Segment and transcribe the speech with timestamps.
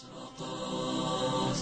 [0.00, 1.56] إشراقات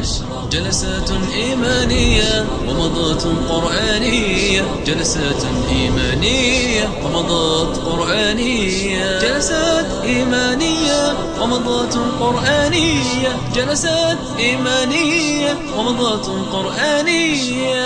[0.00, 4.62] إشراقات جلسات إيمانية ومضات قرآنية.
[4.86, 9.18] جلسات إيمانية ومضات قرآنية.
[9.18, 13.38] جلسات إيمانية ومضات قرآنية.
[13.54, 17.84] جلسات إيمانية ومضات قرآنية.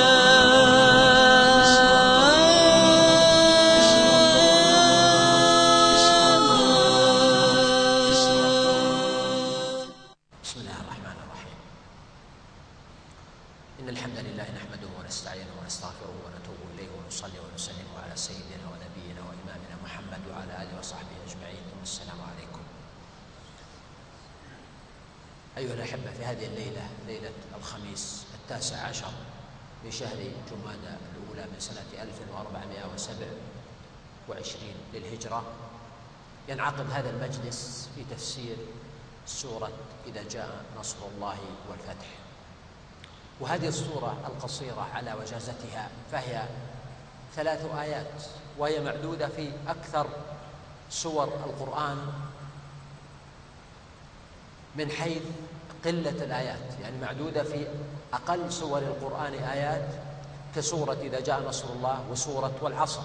[34.28, 35.42] 1427 للهجرة.
[36.48, 38.56] ينعقد هذا المجلس في تفسير
[39.26, 39.70] سورة
[40.06, 41.38] إذا جاء نصر الله
[41.70, 42.06] والفتح.
[43.40, 46.42] وهذه السورة القصيرة على وجازتها فهي
[47.36, 48.22] ثلاث آيات
[48.58, 50.06] وهي معدودة في أكثر
[50.90, 52.12] سور القرآن
[54.76, 55.22] من حيث
[55.84, 56.80] قلة الآيات.
[56.82, 57.66] يعني معدودة في
[58.12, 59.88] أقل سور القرآن آيات
[60.56, 63.02] كسورة إذا جاء نصر الله وسورة والعصر.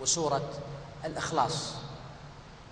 [0.00, 0.50] وسورة
[1.04, 1.72] الإخلاص.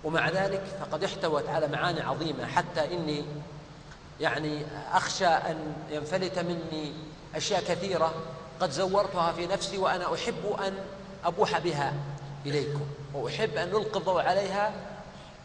[0.04, 3.24] ومع ذلك فقد احتوت على معاني عظيمة حتى إني
[4.20, 4.62] يعني
[4.92, 6.92] أخشى أن ينفلت مني
[7.34, 8.14] أشياء كثيرة
[8.60, 10.78] قد زورتها في نفسي وأنا أحب أن
[11.24, 11.94] أبوح بها
[12.46, 14.72] إليكم وأحب أن نلقي الضوء عليها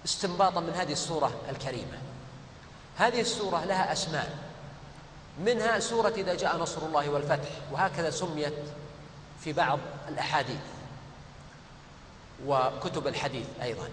[0.06, 1.98] استنباطا من هذه السورة الكريمة.
[2.98, 4.38] هذه السورة لها أسماء
[5.46, 8.54] منها سورة إذا جاء نصر الله والفتح وهكذا سميت
[9.40, 10.73] في بعض الأحاديث.
[12.48, 13.90] وكتب الحديث أيضاً.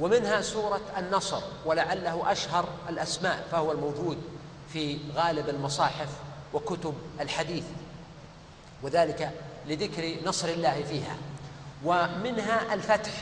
[0.00, 4.18] ومنها سورة النصر ولعله أشهر الأسماء فهو الموجود
[4.72, 6.08] في غالب المصاحف
[6.52, 7.64] وكتب الحديث.
[8.82, 9.30] وذلك
[9.66, 11.16] لذكر نصر الله فيها.
[11.84, 13.12] ومنها الفتح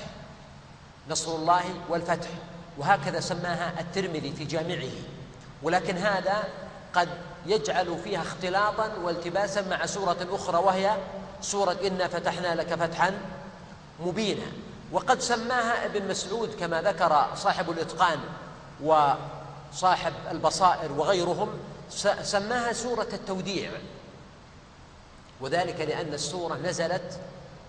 [1.11, 2.29] نصر الله والفتح
[2.79, 4.93] وهكذا سماها الترمذي في جامعه.
[5.63, 6.45] ولكن هذا
[6.95, 7.09] قد
[7.47, 10.97] يجعل فيها اختلاطا والتباسا مع سورة أخرى وهي
[11.41, 13.15] سورة إنا فتحنا لك فتحا.
[14.01, 14.53] مبينا
[14.93, 18.19] وقد سماها ابن مسعود كما ذكر صاحب الإتقان
[18.83, 21.49] وصاحب البصائر وغيرهم
[22.23, 23.71] سماها سورة التوديع.
[25.41, 27.21] وذلك لأن السورة نزلت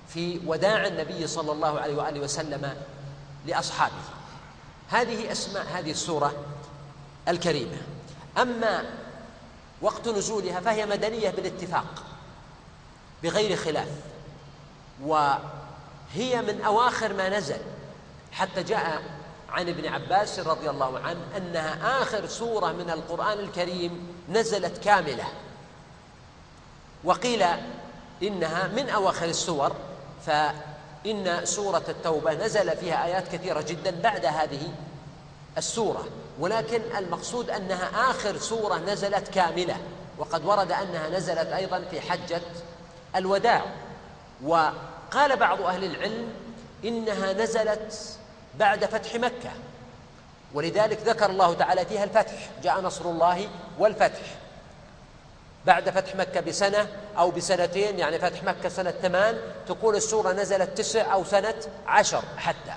[0.10, 2.76] في وداع النبي صلى الله عليه وآله وسلم
[3.46, 3.94] لأصحابه.
[4.90, 6.34] هذه أسماء هذه السورة
[7.28, 7.78] الكريمة.
[8.38, 8.84] أما
[9.82, 12.04] وقت نزولها فهي مدنية بالاتفاق
[13.24, 13.90] بغير خلاف.
[15.06, 15.34] و
[16.14, 17.60] هي من أواخر ما نزل.
[18.32, 19.02] حتى جاء
[19.50, 25.26] عن ابن عباس رضي الله عنه أنها آخر سورة من القرآن الكريم نزلت كاملة.
[27.04, 27.46] وقيل
[28.24, 29.76] إنها من أواخر السور
[30.26, 34.74] فإن سورة التوبة نزل فيها آيات كثيرة جدا بعد هذه
[35.58, 36.06] السورة.
[36.40, 39.78] ولكن المقصود أنها آخر سورة نزلت كاملة.
[40.18, 42.42] وقد ورد أنها نزلت أيضا في حجة
[43.16, 43.66] الوداع.
[44.46, 44.70] و
[45.14, 46.30] قال بعض أهل العلم
[46.86, 48.18] إنها نزلت
[48.60, 49.52] بعد فتح مكة
[50.54, 54.22] ولذلك ذكر الله تعالى فيها الفتح جاء نصر الله والفتح.
[55.66, 56.88] بعد فتح مكة بسنة
[57.18, 59.38] أو بسنتين يعني فتح مكة سنة ثمان
[59.68, 61.56] تكون السورة نزلت تسع أو سنة
[61.88, 62.74] عشر حتى.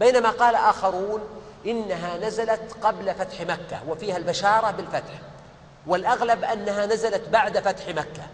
[0.00, 1.20] بينما قال آخرون
[1.66, 5.14] إنها نزلت قبل فتح مكة وفيها البشارة بالفتح.
[5.86, 8.26] والأغلب أنها نزلت بعد فتح مكة.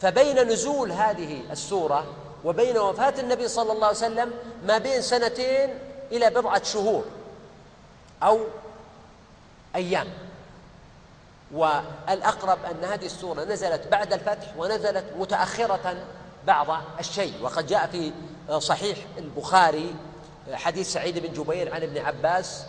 [0.00, 2.06] فبين نزول هذه السورة
[2.44, 4.32] وبين وفاة النبي صلى الله عليه وسلم
[4.64, 5.78] ما بين سنتين
[6.12, 7.04] إلى بضعة شهور
[8.22, 8.40] أو
[9.74, 10.08] أيام.
[11.52, 15.96] والأقرب أن هذه السورة نزلت بعد الفتح ونزلت متأخرة
[16.46, 16.66] بعض
[17.00, 17.42] الشيء.
[17.42, 18.12] وقد جاء في
[18.58, 19.94] صحيح البخاري
[20.52, 22.64] حديث سعيد بن جبير عن ابن عباس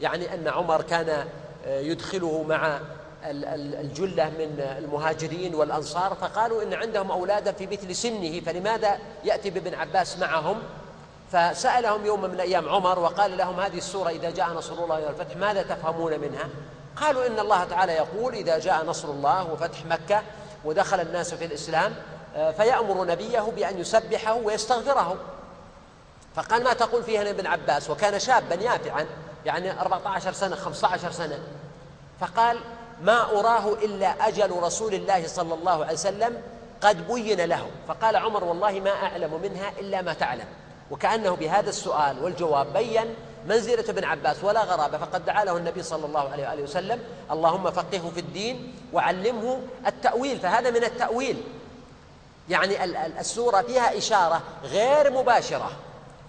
[0.00, 1.26] يعني أن عمر كان
[1.66, 2.80] يدخله مع
[3.24, 10.18] الجلة من المهاجرين والأنصار فقالوا إن عندهم أولادا في مثل سنه فلماذا يأتي بابن عباس
[10.18, 10.62] معهم؟
[11.32, 15.62] فسألهم يوم من الأيام عمر وقال لهم هذه السورة إذا جاء نصر الله والفتح ماذا
[15.62, 16.48] تفهمون منها؟
[16.96, 20.22] قالوا إن الله تعالى يقول إذا جاء نصر الله وفتح مكة
[20.64, 21.94] ودخل الناس في الإسلام
[22.56, 25.16] فيأمر نبيه بأن يسبحه ويستغفره.
[26.34, 29.06] فقال ما تقول فيها ابن عباس؟ وكان شابا يافعا
[29.46, 31.38] يعني 14 سنة 15 سنة.
[32.20, 32.58] فقال
[33.02, 36.42] ما أراه إلا أجل رسول الله صلى الله عليه وسلم
[36.80, 37.66] قد بين له.
[37.88, 40.46] فقال عمر والله ما أعلم منها إلا ما تعلم.
[40.90, 43.14] وكأنه بهذا السؤال والجواب بين
[43.48, 47.00] منزلة ابن عباس ولا غرابة فقد دعا له النبي صلى الله عليه وآله وسلم
[47.30, 50.40] اللهم فقهه في الدين وعلمه التأويل.
[50.40, 51.42] فهذا من التأويل.
[52.48, 52.84] يعني
[53.20, 55.70] السورة فيها إشارة غير مباشرة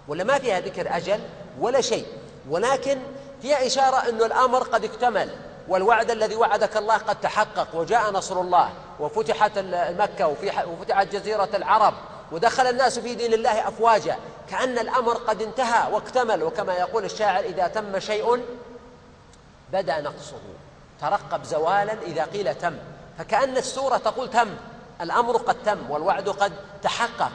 [0.07, 1.19] ولا ما فيها ذكر أجل
[1.59, 2.05] ولا شيء.
[2.49, 2.99] ولكن
[3.41, 5.29] فيها إشارة أن الأمر قد اكتمل.
[5.67, 8.69] والوعد الذي وعدك الله قد تحقق وجاء نصر الله
[8.99, 9.51] وفتحت
[9.99, 10.27] مكة
[10.67, 11.93] وفتحت جزيرة العرب
[12.31, 14.17] ودخل الناس في دين الله أفواجا.
[14.49, 16.43] كأن الأمر قد انتهى واكتمل.
[16.43, 18.43] وكما يقول الشاعر إذا تم شيء
[19.73, 20.41] بدا نقصه.
[21.01, 22.77] ترقب زوالا إذا قيل تم.
[23.17, 24.55] فكأن السورة تقول تم.
[25.01, 27.31] الأمر قد تم والوعد قد تحقق.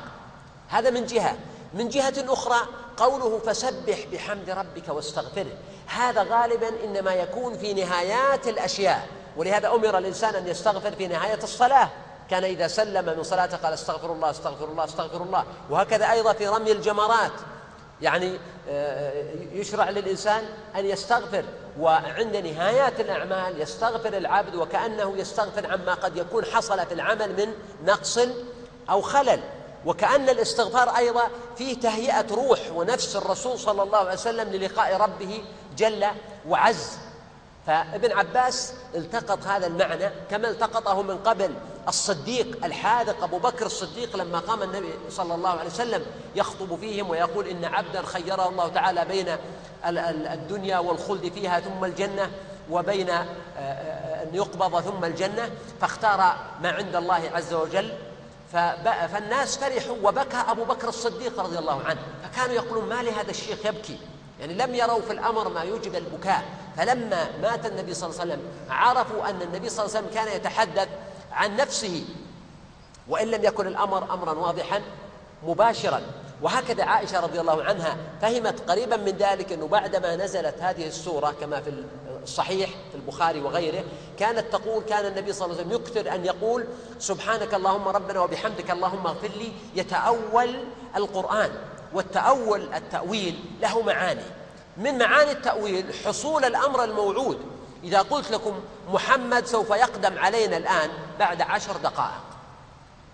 [0.69, 1.37] هذا من جهة.
[1.75, 2.59] من جهة أخرى
[2.97, 5.53] قوله فسبح بحمد ربك واستغفره.
[5.89, 11.89] هذا غالبا إنما يكون في نهايات الأشياء ولهذا أمر الإنسان أن يستغفر في نهاية الصلاة.
[12.31, 15.45] كان إذا سلم من صلاته قال استغفر الله استغفر الله استغفر الله.
[15.71, 17.33] وهكذا أيضا في رمي الجمرات.
[18.03, 18.39] يعني
[18.69, 19.13] آه،
[19.53, 20.45] يشرع للإنسان
[20.77, 21.45] أن يستغفر.
[21.81, 27.53] وعند نهايات الأعمال يستغفر العبد وكأنه يستغفر عما قد يكون حصل في العمل من
[27.85, 28.19] نقص
[28.91, 29.41] أو خلل.
[29.89, 35.43] وكأن الاستغفار أيضا فيه تهيئة روح ونفس الرسول صلى الله عليه وسلم للقاء ربه
[35.77, 36.07] جل
[36.49, 36.99] وعز.
[37.67, 41.55] فابن عباس التقط هذا المعنى كما التقطه من قبل
[41.89, 46.07] الصديق الحاذق أبو بكر الصديق لما قام النبي صلى الله عليه وسلم
[46.37, 49.37] يخطب فيهم ويقول إن عبدا خيره الله تعالى بين
[50.33, 52.31] الدنيا والخلد فيها ثم الجنة
[52.71, 53.27] وبين آه،
[53.59, 55.51] آه، أن يقبض ثم الجنة.
[55.81, 57.93] فاختار ما عند الله عز وجل
[58.53, 62.01] فالناس فرحوا وبكى أبو بكر الصديق رضي الله عنه.
[62.23, 63.99] فكانوا يقولون ما لهذا الشيخ يبكي؟
[64.41, 66.43] يعني لم يروا في الأمر ما يوجب البكاء.
[66.77, 70.37] فلما مات النبي صلى الله عليه وسلم عرفوا أن النبي صلى الله عليه وسلم كان
[70.37, 70.89] يتحدث
[71.33, 72.05] عن نفسه.
[73.09, 74.83] وإن لم يكن الأمر أمرا واضحا
[75.47, 76.03] مباشرا.
[76.43, 81.61] وهكذا عائشة رضي الله عنها فهمت قريبا من ذلك أنه بعدما نزلت هذه السورة كما
[81.61, 81.71] في
[82.29, 83.85] الصحيح في البخاري وغيره
[84.19, 86.67] كانت تقول كان النبي صلى الله عليه وسلم يكثر أن يقول
[86.99, 90.55] سبحانك اللهم ربنا وبحمدك اللهم اغفر لي يتأول
[90.97, 91.51] القرآن
[91.93, 94.23] والتأول التأويل له معاني.
[94.77, 97.39] من معاني التأويل حصول الأمر الموعود.
[97.85, 102.23] إذا قلت لكم محمد سوف يقدم علينا الآن بعد عشر دقائق.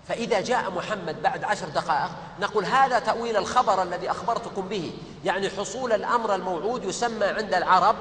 [0.07, 2.09] فإذا جاء محمد بعد عشر دقائق
[2.39, 4.91] نقول هذا تأويل الخبر الذي أخبرتكم به.
[5.25, 7.95] يعني حصول الأمر الموعود يسمى عند العرب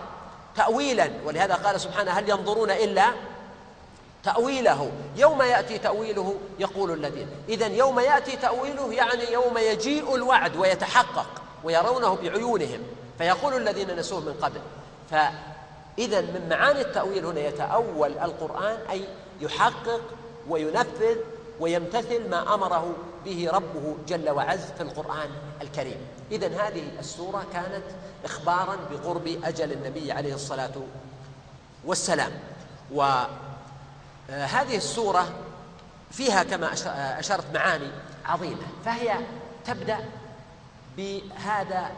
[0.56, 1.10] تأويلا.
[1.24, 3.06] ولهذا قال سبحانه هل ينظرون إلا
[4.24, 7.28] تأويله؟ يوم يأتي تأويله يقول الذين.
[7.48, 11.26] إذا يوم يأتي تأويله يعني يوم يجيء الوعد ويتحقق
[11.64, 12.80] ويرونه بعيونهم.
[13.18, 14.60] فيقول الذين نسوه من قبل.
[15.10, 19.04] فإذا من معاني التأويل هنا يتأول القرآن أي
[19.40, 20.00] يحقق
[20.48, 21.16] وينفذ
[21.60, 25.30] ويمتثل ما أمره به ربه جل وعز في القرآن
[25.62, 25.96] الكريم.
[26.32, 27.84] إذا هذه السورة كانت
[28.24, 30.72] إخبارا بقرب أجل النبي عليه الصلاة
[31.84, 32.32] والسلام.
[32.92, 35.28] وهذه السورة
[36.10, 36.72] فيها كما
[37.18, 37.90] أشرت معاني
[38.24, 38.66] عظيمة.
[38.84, 39.18] فهي
[39.66, 39.98] تبدأ
[40.96, 41.90] بهذا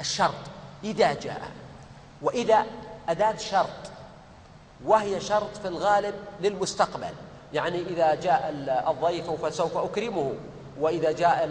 [0.00, 0.34] الشرط
[0.84, 1.50] إذا جاء
[2.22, 2.66] وإذا
[3.08, 3.68] أداة شرط
[4.84, 7.14] وهي شرط في الغالب للمستقبل.
[7.54, 8.54] يعني إذا جاء
[8.88, 10.32] الضيف فسوف أكرمه
[10.80, 11.48] وإذا جاء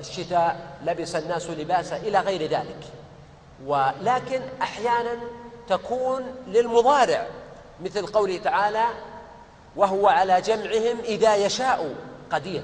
[0.00, 2.80] الشتاء لبس الناس لباسا إلى غير ذلك.
[3.66, 5.16] ولكن أحيانا
[5.68, 7.26] تكون للمضارع
[7.80, 8.84] مثل قوله تعالى
[9.76, 11.94] وهو على جمعهم إذا يشاء
[12.30, 12.62] قدير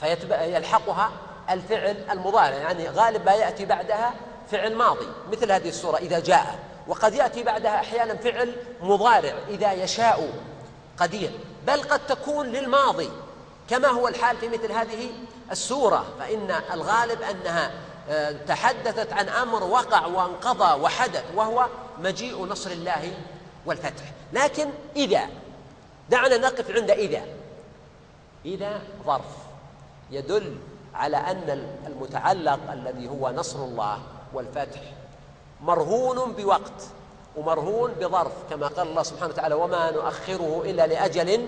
[0.00, 1.10] فيلحقها
[1.50, 4.14] الفعل المضارع يعني غالب ما يأتي بعدها
[4.50, 10.28] فعل ماضي مثل هذه الصورة إذا جاء وقد يأتي بعدها أحيانا فعل مضارع إذا يشاء
[10.98, 11.30] قدير
[11.66, 13.10] بل قد تكون للماضي
[13.70, 15.10] كما هو الحال في مثل هذه
[15.50, 17.70] السورة فإن الغالب أنها
[18.08, 21.66] آه، تحدثت عن أمر وقع وانقضى وحدث وهو
[21.98, 23.12] مجيء نصر الله
[23.66, 24.04] والفتح.
[24.32, 25.28] لكن إذا
[26.10, 27.22] دعنا نقف عند إذا.
[28.44, 29.24] إذا ظرف
[30.10, 30.56] يدل
[30.94, 34.02] على أن المتعلق الذي هو نصر الله
[34.34, 34.80] والفتح
[35.60, 36.88] مرهون بوقت.
[37.36, 41.46] ومرهون بظرف كما قال الله سبحانه وتعالى وما نؤخره إلا لأجل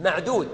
[0.00, 0.48] معدود.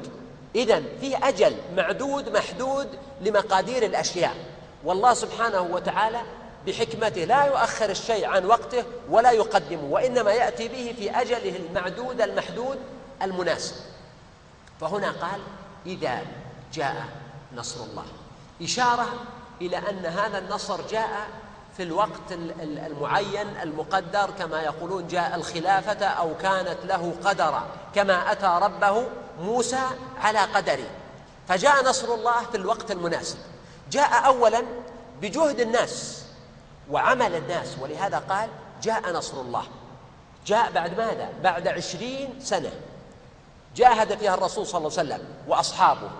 [0.54, 2.88] إذا في أجل معدود محدود
[3.20, 4.36] لمقادير الأشياء.
[4.84, 6.20] والله سبحانه وتعالى
[6.66, 12.78] بحكمته لا يؤخر الشيء عن وقته ولا يقدمه وإنما يأتي به في أجله المعدود المحدود
[13.22, 13.74] المناسب.
[14.80, 15.40] فهنا قال
[15.86, 16.22] إذا
[16.72, 17.04] جاء
[17.56, 18.04] نصر الله.
[18.62, 19.06] إشارة
[19.60, 21.28] إلى أن هذا النصر جاء
[21.80, 29.04] في الوقت المعين المقدر كما يقولون جاء الخلافة أو كانت له قدرا كما أتى ربه
[29.40, 29.80] موسى
[30.20, 30.88] على قدره.
[31.48, 33.38] فجاء نصر الله في الوقت المناسب.
[33.90, 34.62] جاء أولا
[35.22, 36.24] بجهد الناس
[36.90, 38.48] وعمل الناس ولهذا قال
[38.82, 39.64] جاء نصر الله.
[40.46, 42.72] جاء بعد ماذا؟ بعد عشرين سنة.
[43.76, 46.10] جاهد فيها الرسول صلى الله عليه وسلم وأصحابه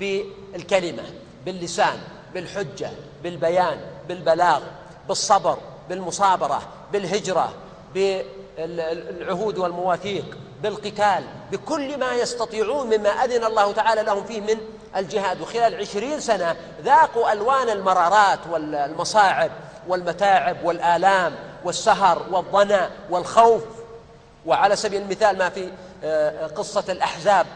[0.00, 1.04] بالكلمة
[1.44, 1.98] باللسان
[2.34, 2.90] بالحجة
[3.22, 4.62] بالبيان بالبلاغ.
[5.08, 5.58] بالصبر
[5.88, 7.52] بالمصابرة بالهجرة
[7.94, 14.60] بالعهود والمواثيق بالقتال بكل ما يستطيعون مما أذن الله تعالى لهم فيه من
[14.96, 15.40] الجهاد.
[15.40, 19.50] وخلال عشرين سنة ذاقوا ألوان المرارات والمصاعب
[19.88, 21.34] والمتاعب والآلام
[21.64, 23.62] والسهر والظنا والخوف.
[24.46, 25.70] وعلى سبيل المثال ما في
[26.04, 27.46] آه، قصة الأحزاب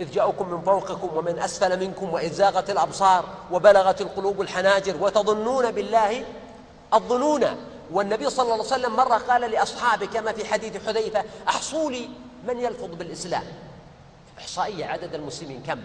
[0.00, 6.24] إذ جاءكم من فوقكم ومن أسفل منكم وإذ زاغت الأبصار وبلغت القلوب الحناجر وتظنون بالله
[6.94, 7.44] الظنون.
[7.92, 12.08] والنبي صلى الله عليه وسلم مرة قال لأصحابه كما في حديث حذيفة أحصوا لي
[12.48, 13.44] من يلفظ بالإسلام.
[14.38, 15.80] إحصائية عدد المسلمين كم؟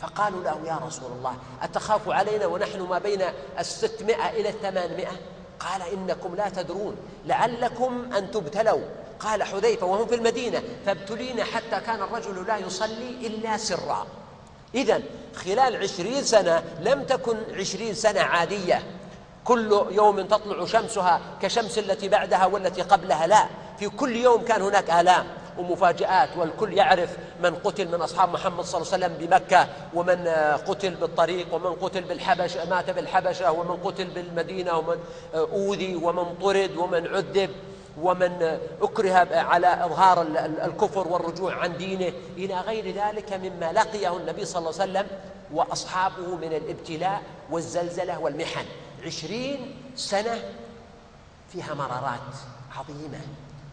[0.00, 3.22] فقالوا له يا رسول الله أتخاف علينا ونحن ما بين
[3.58, 5.12] الستمائة إلى الثمانمائة؟
[5.60, 6.96] قال إنكم لا تدرون
[7.26, 8.82] لعلكم أن تبتلوا.
[9.20, 14.06] قال حذيفة وهم في المدينة فابتلينا حتى كان الرجل لا يصلي إلا سرا.
[14.74, 15.02] إذا
[15.34, 18.82] خلال عشرين سنة لم تكن عشرين سنة عادية.
[19.44, 23.26] كل يوم تطلع شمسها كشمس التي بعدها والتي قبلها.
[23.26, 23.46] لا
[23.78, 25.26] في كل يوم كان هناك آلام
[25.58, 30.28] ومفاجآت والكل يعرف من قتل من أصحاب محمد صلى الله عليه وسلم بمكة ومن
[30.68, 34.96] قتل بالطريق ومن قتل بالحبش مات بالحبشة ومن قتل بالمدينة ومن
[35.34, 37.50] أوذي ومن طرد ومن عذب
[38.02, 40.22] ومن أكره على إظهار
[40.64, 42.12] الكفر والرجوع عن دينه.
[42.36, 45.06] إلى غير ذلك مما لقيه النبي صلى الله عليه وسلم
[45.54, 48.64] وأصحابه من الابتلاء والزلزلة والمحن.
[49.06, 50.42] عشرين سنة
[51.52, 52.20] فيها مرارات
[52.76, 53.20] عظيمة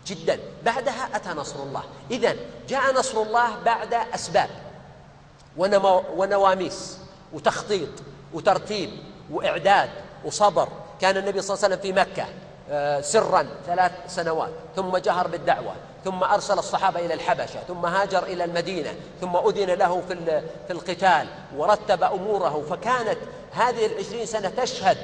[0.07, 0.39] جدا.
[0.65, 1.83] بعدها أتى نصر الله.
[2.11, 2.35] إذا
[2.69, 4.49] جاء نصر الله بعد أسباب.
[6.15, 6.97] ونواميس
[7.33, 7.89] وتخطيط
[8.33, 8.89] وترتيب
[9.31, 9.89] وإعداد
[10.25, 10.67] وصبر.
[11.01, 12.25] كان النبي صلى الله عليه وسلم في مكة
[12.71, 14.51] آه، سرا ثلاث سنوات.
[14.75, 15.75] ثم جهر بالدعوة.
[16.05, 17.59] ثم أرسل الصحابة إلى الحبشة.
[17.67, 18.95] ثم هاجر إلى المدينة.
[19.21, 22.65] ثم أذن له في في القتال ورتب أموره.
[22.69, 23.17] فكانت
[23.51, 24.97] هذه العشرين سنة تشهد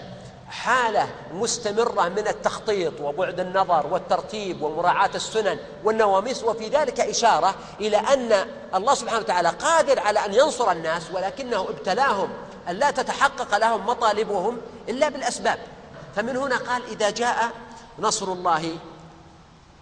[0.50, 8.48] حالة مستمرة من التخطيط وبعد النظر والترتيب ومراعاة السنن والنواميس وفي ذلك إشارة إلى أن
[8.76, 12.30] الله سبحانه وتعالى قادر على أن ينصر الناس ولكنه ابتلاهم
[12.70, 15.60] أن لا تتحقق لهم مطالبهم إلا بالأسباب.
[16.16, 17.52] فمن هنا قال إذا جاء
[18.00, 18.78] نصر الله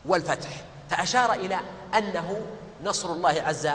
[0.06, 0.50] والفتح
[0.90, 1.60] فأشار إلى
[1.98, 2.42] أنه
[2.84, 3.70] نصر الله عز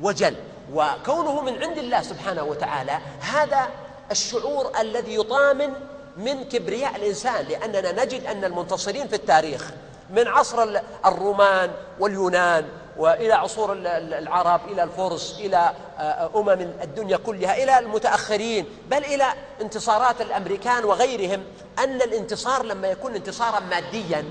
[0.00, 0.36] وجل.
[0.72, 3.68] وكونه من عند الله سبحانه وتعالى هذا
[4.10, 5.74] الشعور الذي يطامن
[6.16, 9.70] من كبرياء الإنسان لأننا نجد أن المنتصرين في التاريخ
[10.10, 16.50] من عصر الرومان واليونان وإلى عصور العرب إلى الفرس إلى آه، أمم
[16.82, 19.24] الدنيا كلها إلى المتأخرين بل إلى
[19.60, 21.44] انتصارات الأمريكان وغيرهم
[21.78, 24.24] أن الانتصار لما يكون انتصارا ماديا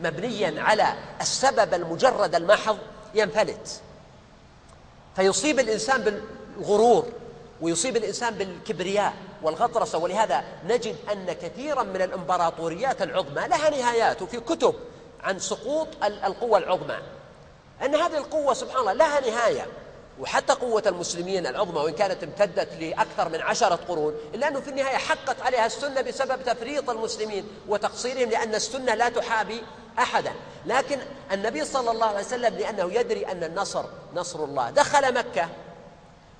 [0.00, 0.86] مبنيا على
[1.20, 2.78] السبب المجرد المحض
[3.14, 3.80] ينفلت.
[5.16, 6.22] فيصيب الإنسان
[6.56, 7.06] بالغرور
[7.60, 9.98] ويصيب الإنسان بالكبرياء والغطرسة.
[9.98, 14.74] ولهذا نجد أن كثيرا من الإمبراطوريات العظمى لها نهايات وفي كتب
[15.20, 16.98] عن سقوط القوى العظمى
[17.84, 19.66] أن هذه القوة سبحان الله لها نهاية.
[20.20, 24.96] وحتى قوة المسلمين العظمى وإن كانت امتدت لأكثر من عشرة قرون إلا أنه في النهاية
[24.96, 29.62] حقت عليها السنة بسبب تفريط المسلمين وتقصيرهم لأن السنة لا تحابي
[29.98, 30.32] أحدا.
[30.66, 30.98] لكن
[31.32, 33.84] النبي صلى الله عليه وسلم لأنه يدري أن النصر
[34.14, 34.70] نصر الله.
[34.70, 35.48] دخل مكة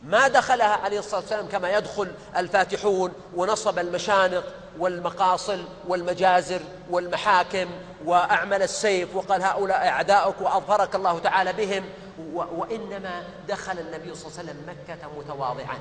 [0.02, 4.44] ما دخلها عليه الصلاة والسلام كما يدخل الفاتحون ونصب المشانق
[4.78, 7.68] والمقاصل والمجازر والمحاكم
[8.04, 11.84] وأعمل السيف وقال هؤلاء أعداؤك وأظفرك الله تعالى بهم
[12.32, 15.78] وإنما دخل النبي صلى الله عليه وسلم مكة متواضعا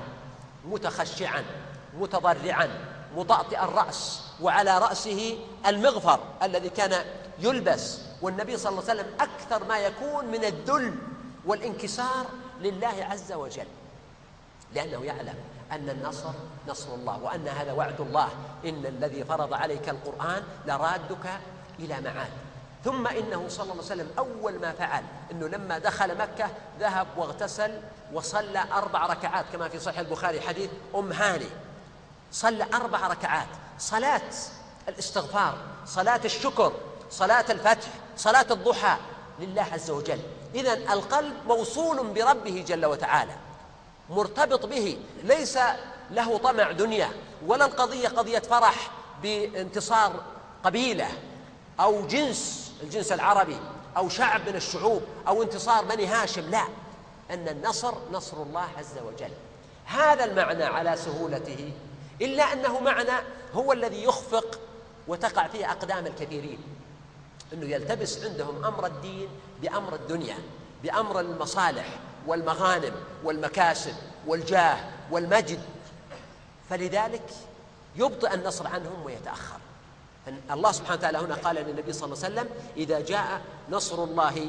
[0.64, 1.44] متخشعا
[1.94, 2.68] متضرعا
[3.16, 7.04] مطأطئ الرأس وعلى رأسه المغفر الذي كان
[7.38, 8.00] يلبس.
[8.22, 10.94] والنبي صلى الله عليه وسلم أكثر ما يكون من الذل
[11.46, 12.26] والانكسار
[12.60, 13.66] لله عز وجل.
[14.74, 15.34] لأنه يعلم
[15.72, 16.30] أن النصر
[16.68, 18.28] نصر الله وأن هذا وعد الله.
[18.64, 21.40] إن الذي فرض عليك القرآن لرادك
[21.78, 22.30] إلى معاد.
[22.84, 27.80] ثم إنه صلى الله عليه وسلم أول ما فعل أنه لما دخل مكة ذهب واغتسل
[28.12, 31.48] وصلى أربع ركعات كما في صحيح البخاري حديث أم هاني.
[32.32, 33.48] صلى أربع ركعات.
[33.78, 34.22] صلاة
[34.88, 36.72] الاستغفار صلاة الشكر
[37.10, 38.96] صلاة الفتح صلاة الضحى
[39.38, 40.20] لله عز وجل.
[40.54, 43.32] إذا القلب موصول بربه جل وتعالى.
[44.10, 45.58] مرتبط به ليس
[46.10, 47.10] له طمع دنيا
[47.46, 48.90] ولا القضية قضية فرح
[49.22, 50.22] بانتصار
[50.64, 51.08] قبيلة
[51.80, 53.56] أو جنس الجنس العربي
[53.96, 56.64] أو شعب من الشعوب أو انتصار بني هاشم لا.
[57.30, 59.30] أن النصر نصر الله عز وجل.
[59.84, 61.72] هذا المعنى على سهولته
[62.22, 63.12] إلا أنه معنى
[63.54, 64.60] هو الذي يخفق
[65.08, 66.58] وتقع فيه أقدام الكثيرين.
[67.52, 69.28] أنه يلتبس عندهم أمر الدين
[69.62, 70.36] بأمر الدنيا
[70.82, 71.98] بأمر المصالح.
[72.28, 72.92] والمغانم
[73.24, 73.94] والمكاسب
[74.26, 74.76] والجاه
[75.10, 75.60] والمجد.
[76.70, 77.30] فلذلك
[77.96, 79.58] يبطئ النصر عنهم ويتأخر.
[80.50, 84.46] الله سبحانه وتعالى هنا قال للنبي صلى الله عليه وسلم إذا جاء نصر الله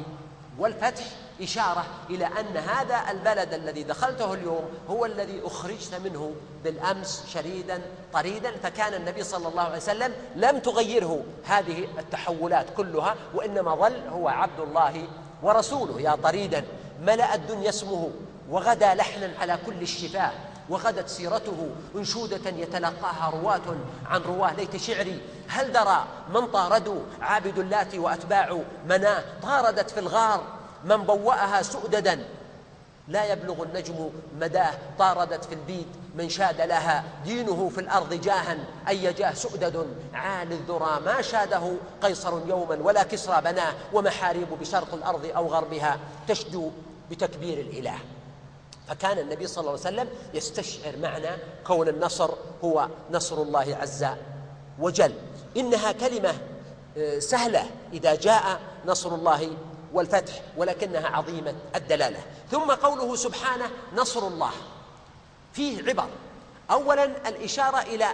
[0.57, 1.03] والفتح
[1.41, 6.33] إشارة إلى أن هذا البلد الذي دخلته اليوم هو الذي أخرجت منه
[6.63, 7.81] بالأمس شريدا
[8.13, 8.51] طريدا.
[8.63, 14.59] فكان النبي صلى الله عليه وسلم لم تغيره هذه التحولات كلها وإنما ظل هو عبد
[14.59, 15.07] الله
[15.43, 16.65] ورسوله يا طريدا.
[17.01, 18.11] ملأ الدنيا اسمه
[18.49, 20.31] وغدا لحنا على كل الشفاه
[20.69, 25.21] وغدت سيرته أنشودة يتلقاها رواة عن رواه ليت شعري.
[25.47, 30.43] هل درى من طاردوا عابد اللات وأتباع مناة؟ طاردت في الغار
[30.85, 32.25] من بوأها سؤددا.
[33.07, 37.03] لا يبلغ النجم مداه طاردت في البيد من شاد لها.
[37.25, 39.87] دينه في الأرض جاها أي جاه سؤدد.
[40.13, 43.73] عالي الذرى ما شاده قيصر يوما ولا كسرى بناه.
[43.93, 46.71] ومحاريب بشرق الأرض أو غربها تشدو
[47.11, 47.95] بتكبير الإله.
[48.87, 51.29] فكان النبي صلى الله عليه وسلم يستشعر معنى
[51.67, 52.29] كون النصر
[52.63, 54.05] هو نصر الله عز
[54.79, 55.13] وجل.
[55.57, 56.33] إنها كلمة
[56.97, 59.51] آه، سهلة إذا جاء نصر الله
[59.93, 62.19] والفتح ولكنها عظيمة الدلالة.
[62.51, 64.51] ثم قوله سبحانه نصر الله.
[65.53, 66.09] فيه عبر.
[66.71, 68.05] أولا الإشارة إلى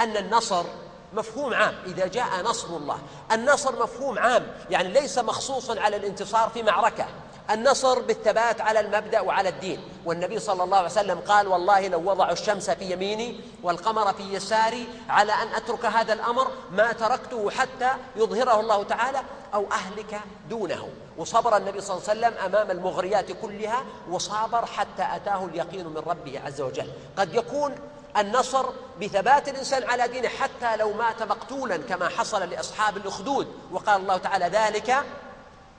[0.00, 0.64] أن النصر
[1.12, 2.98] مفهوم عام إذا جاء نصر الله.
[3.32, 7.06] النصر مفهوم عام يعني ليس مخصوصا على الانتصار في معركة.
[7.50, 9.80] النصر بالثبات على المبدأ وعلى الدين.
[10.04, 14.88] والنبي صلى الله عليه وسلم قال والله لو وضعوا الشمس في يميني والقمر في يساري
[15.08, 19.22] على أن أترك هذا الأمر ما تركته حتى يظهره الله تعالى
[19.54, 20.20] أو أهلك
[20.50, 20.88] دونه.
[21.18, 26.40] وصبر النبي صلى الله عليه وسلم أمام المغريات كلها وصابر حتى أتاه اليقين من ربه
[26.46, 26.92] عز وجل.
[27.16, 27.74] قد يكون
[28.16, 28.66] النصر
[29.00, 33.46] بثبات الإنسان على دينه حتى لو مات مقتولا كما حصل لأصحاب الأخدود.
[33.72, 34.96] وقال الله تعالى ذلك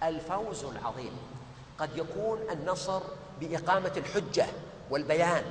[0.04, 1.35] الفوز العظيم.
[1.80, 3.02] قد يكون النصر
[3.40, 4.46] بإقامة الحجة
[4.90, 5.44] والبيان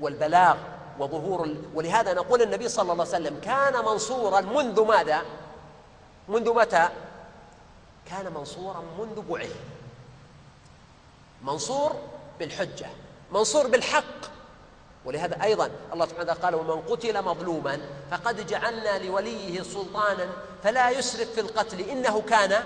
[0.00, 0.56] والبلاغ
[0.98, 1.62] وظهور ال...
[1.74, 5.22] ولهذا نقول النبي صلى الله عليه وسلم كان منصورا منذ ماذا؟
[6.28, 6.88] منذ متى؟
[8.10, 9.54] كان منصورا منذ بعث
[11.42, 11.96] منصور
[12.38, 12.86] بالحجة
[13.32, 14.32] منصور بالحق
[15.04, 20.28] ولهذا أيضا الله سبحانه وتعالى قال ومن قتل مظلوما فقد جعلنا لوليه سلطانا
[20.62, 22.64] فلا يسرف في القتل إنه كان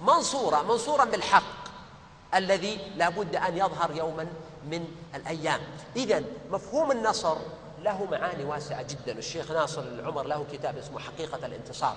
[0.00, 1.61] منصورا منصورا بالحق
[2.34, 4.26] الذي لا بد أن يظهر يوما
[4.70, 5.60] من الأيام.
[5.96, 7.36] إذا مفهوم النصر
[7.82, 9.18] له معاني واسعة جدا.
[9.18, 11.96] الشيخ ناصر العمر له كتاب اسمه حقيقة الانتصار.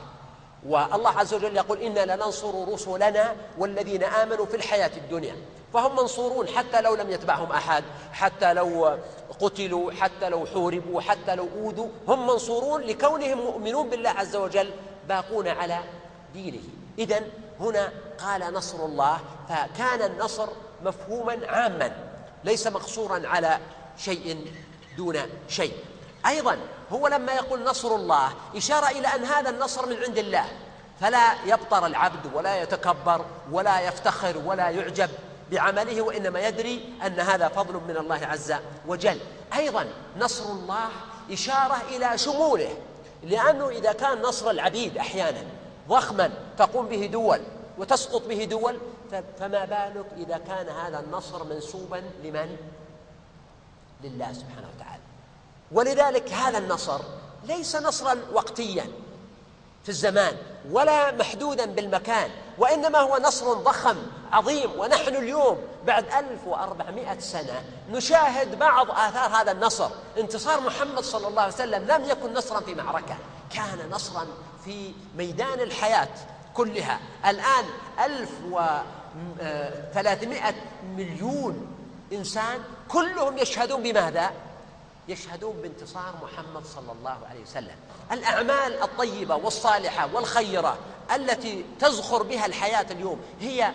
[0.67, 5.35] والله عز وجل يقول إنا لننصر رسلنا والذين آمنوا في الحياة الدنيا.
[5.73, 8.97] فهم منصورون حتى لو لم يتبعهم أحد حتى لو
[9.39, 11.87] قتلوا حتى لو حوربوا حتى لو أوذوا.
[12.07, 14.71] هم منصورون لكونهم مؤمنون بالله عز وجل
[15.07, 15.79] باقون على
[16.33, 16.63] دينه.
[16.99, 17.23] إذا
[17.59, 20.47] هنا قال نصر الله فكان النصر
[20.83, 21.91] مفهوما عاما
[22.43, 23.59] ليس مقصورا على
[23.97, 24.53] شيء
[24.97, 25.17] دون
[25.49, 25.73] شيء.
[26.25, 26.57] أيضا
[26.91, 30.45] هو لما يقول نصر الله إشارة إلى أن هذا النصر من عند الله
[31.01, 35.09] فلا يبطر العبد ولا يتكبر ولا يفتخر ولا يعجب
[35.51, 38.53] بعمله وإنما يدري أن هذا فضل من الله عز
[38.87, 39.19] وجل.
[39.55, 39.87] أيضا
[40.17, 40.87] نصر الله
[41.31, 42.77] إشارة إلى شموله
[43.23, 45.43] لأنه إذا كان نصر العبيد أحيانا
[45.89, 47.39] ضخما تقوم به دول
[47.77, 48.79] وتسقط به دول
[49.39, 52.57] فما بالك إذا كان هذا النصر منسوبا لمن؟
[54.03, 55.01] لله سبحانه وتعالى.
[55.71, 56.99] ولذلك هذا النصر
[57.43, 58.85] ليس نصرا وقتيا
[59.83, 60.37] في الزمان
[60.71, 63.97] ولا محدودا بالمكان وإنما هو نصر ضخم
[64.31, 64.79] عظيم.
[64.79, 69.89] ونحن اليوم بعد 1400 سنة نشاهد بعض آثار هذا النصر.
[70.17, 73.17] انتصار محمد صلى الله عليه وسلم لم يكن نصرا في معركة
[73.49, 74.27] كان نصرا
[74.65, 76.07] في ميدان الحياة
[76.53, 76.99] كلها.
[77.25, 77.65] الآن
[78.05, 78.31] ألف
[79.41, 80.55] وثلاثمائة
[80.97, 81.67] مليون
[82.13, 84.31] إنسان كلهم يشهدون بماذا؟
[85.07, 87.75] يشهدون بانتصار محمد صلى الله عليه وسلم.
[88.11, 90.77] الأعمال الطيبة والصالحة والخيرة
[91.15, 93.71] التي تزخر بها الحياة اليوم هي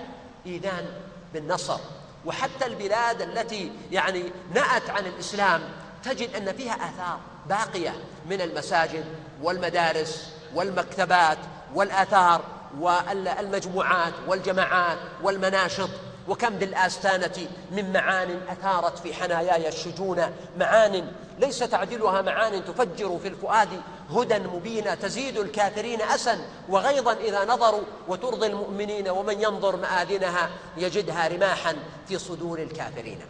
[0.47, 0.87] إيذان
[1.35, 1.79] بالنصر.
[2.27, 5.63] وحتى البلاد التي يعني نأت عن الإسلام
[6.05, 7.95] تجد أن فيها آثار باقية
[8.27, 9.05] من المساجد
[9.43, 11.39] والمدارس والمكتبات
[11.75, 12.41] والآثار
[12.81, 15.91] والمجموعات والجماعات والمناشط.
[16.29, 20.23] وكم بالآستانة من معان أثارت في حناياي الشجون.
[20.59, 23.69] معان ليس تعدلها معان تفجر في الفؤاد.
[24.11, 27.83] هدى مبينا تزيد الكافرين أسا وغيظا إذا نظروا.
[28.09, 31.77] وترضي المؤمنين ومن ينظر مآذنها يجدها رماحا
[32.09, 33.21] في صدور الكافرين.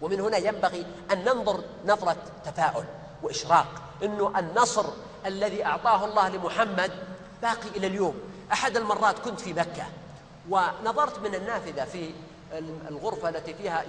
[0.00, 2.84] ومن هنا ينبغي أن ننظر نظرة تفاؤل
[3.22, 3.66] وإشراق.
[4.02, 4.86] أنه النصر
[5.26, 6.92] الذي أعطاه الله لمحمد
[7.42, 8.20] باقي إلى اليوم.
[8.52, 9.86] أحد المرات كنت في مكة
[10.50, 12.10] ونظرت من النافذة في
[12.88, 13.84] الغرفة التي فيها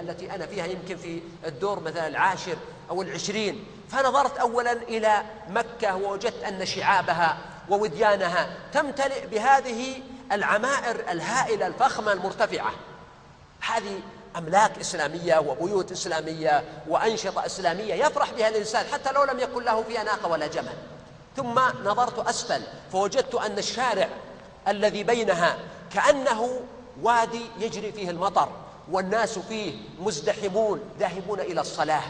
[0.00, 2.56] التي أنا فيها يمكن في الدور مثلا العاشر
[2.90, 3.64] أو العشرين.
[3.88, 7.38] فنظرت أولا إلى مكة ووجدت أن شعابها
[7.68, 12.70] ووديانها تمتلئ بهذه العمائر الهائلة الفخمة المرتفعة.
[13.60, 14.00] هذه
[14.36, 20.04] أملاك إسلامية وبيوت إسلامية وأنشطة إسلامية يفرح بها الإنسان حتى لو لم يكن له فيها
[20.04, 20.74] ناقة ولا جمل.
[21.36, 24.08] ثم نظرت أسفل فوجدت أن الشارع
[24.68, 25.58] الذي بينها
[25.94, 26.60] كأنه
[27.02, 28.48] وادي يجري فيه المطر
[28.90, 32.02] والناس فيه مزدحمون ذاهبون إلى الصلاة.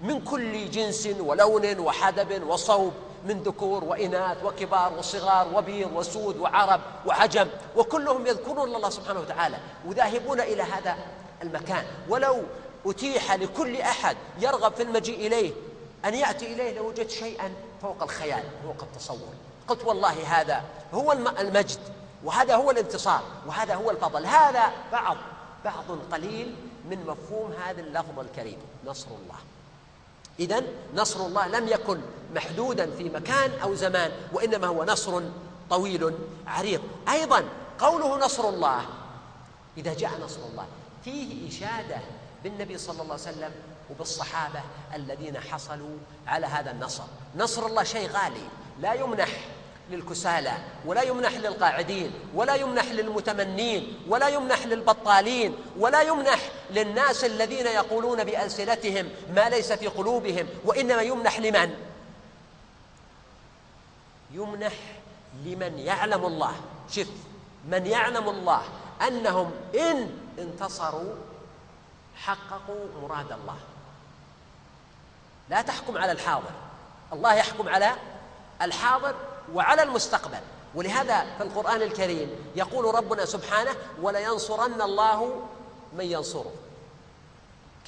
[0.00, 2.92] من كل جنس ولون وحدب وصوب
[3.24, 10.40] من ذكور وإناث وكبار وصغار وبيض وسود وعرب وعجم وكلهم يذكرون الله سبحانه وتعالى وذاهبون
[10.40, 10.96] إلى هذا
[11.42, 11.84] المكان.
[12.08, 12.42] ولو
[12.86, 15.52] أتيح لكل أحد يرغب في المجيء إليه
[16.04, 19.34] أن يأتي إليه لوجد شيئا فوق الخيال فوق التصور.
[19.68, 21.80] قلت والله هذا هو المجد
[22.24, 24.26] وهذا هو الانتصار وهذا هو الفضل.
[24.26, 25.16] هذا بعض
[25.64, 26.54] بعض قليل
[26.90, 29.38] من مفهوم هذا اللفظ الكريم نصر الله.
[30.40, 30.62] إذا
[30.94, 32.00] نصر الله لم يكن
[32.34, 35.22] محدودا في مكان أو زمان وإنما هو نصر
[35.70, 36.14] طويل
[36.46, 37.44] عريض أيضا
[37.78, 38.84] قوله نصر الله
[39.76, 40.66] إذا جاء نصر الله
[41.06, 42.00] فيه إشادة
[42.44, 43.52] بالنبي صلى الله عليه وسلم
[43.90, 44.60] وبالصحابة
[44.94, 47.02] الذين حصلوا على هذا النصر
[47.36, 48.48] نصر الله شيء غالي
[48.80, 49.28] لا يمنح
[49.90, 50.52] للكسالى
[50.86, 59.08] ولا يمنح للقاعدين ولا يمنح للمتمنين ولا يمنح للبطالين ولا يمنح للناس الذين يقولون بألسنتهم
[59.34, 61.74] ما ليس في قلوبهم وإنما يمنح لمن؟
[64.34, 64.74] يمنح
[65.44, 66.54] لمن يعلم الله
[66.90, 67.10] شف
[67.68, 68.62] من يعلم الله
[69.08, 71.14] أنهم إن انتصروا
[72.16, 73.56] حققوا مراد الله.
[75.48, 76.50] لا تحكم على الحاضر.
[77.12, 77.92] الله يحكم على
[78.62, 79.14] الحاضر
[79.54, 80.40] وعلى المستقبل.
[80.74, 85.42] ولهذا في القرآن الكريم يقول ربنا سبحانه ولينصرن الله
[85.92, 86.52] من ينصره.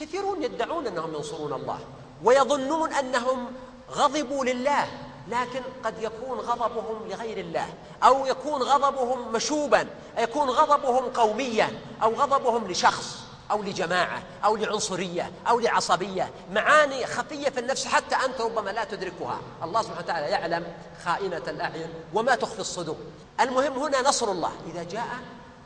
[0.01, 1.81] كثيرون يدعون أنهم ينصرون الله
[2.25, 3.53] ويظنون أنهم
[3.91, 4.89] غضبوا لله.
[5.29, 7.67] لكن قد يكون غضبهم لغير الله
[8.05, 9.87] أو يكون غضبهم مشوبا
[10.19, 16.31] يكون غضبهم قوميا أو غضبهم لشخص أو لجماعة أو لعنصرية أو لعصبية.
[16.53, 19.41] معاني خفية في النفس حتى أنت ربما لا تدركها.
[19.63, 20.67] الله سبحانه وتعالى يعلم
[21.05, 22.97] خائنة الأعين وما تخفي الصدور.
[23.41, 24.53] المهم هنا نصر الله.
[24.67, 25.09] إذا جاء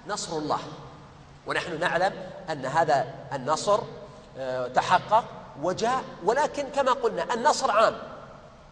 [0.09, 0.61] نصر الله
[1.47, 2.13] ونحن نعلم
[2.51, 3.81] أن هذا النصر
[4.39, 5.25] آه، تحقق
[5.63, 8.12] وجاء ولكن كما قلنا النصر عام.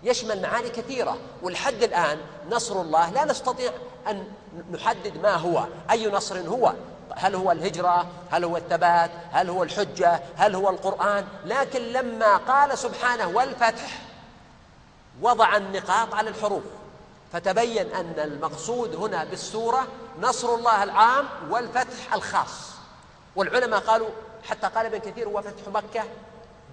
[0.03, 1.19] يشمل معاني كثيرة.
[1.43, 2.19] والحد الآن
[2.51, 3.73] نصر الله لا نستطيع
[4.09, 4.25] أن
[4.71, 6.75] نحدد ما هو أي نصر هو.
[7.17, 12.79] هل هو الهجرة؟ هل هو الثبات؟ هل هو الحجة؟ هل هو القرآن؟ لكن لما قال
[12.79, 13.99] سبحانه والفتح
[15.23, 16.63] وضع النقاط على الحروف
[17.33, 19.87] فتبين أن المقصود هنا بالسورة
[20.21, 22.71] نصر الله العام والفتح الخاص.
[23.37, 24.09] والعلماء قالوا
[24.49, 26.05] حتى قال ابن كثير هو فتح مكة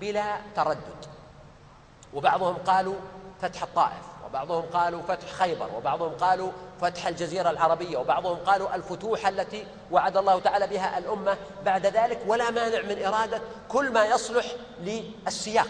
[0.01, 1.05] بلا تردد.
[2.13, 2.95] وبعضهم قالوا
[3.41, 9.67] فتح الطائف وبعضهم قالوا فتح خيبر وبعضهم قالوا فتح الجزيرة العربية وبعضهم قالوا الفتوح التي
[9.91, 14.45] وعد الله تعالى بها الأمة بعد ذلك ولا مانع من إرادة كل ما يصلح
[14.80, 15.67] للسياق.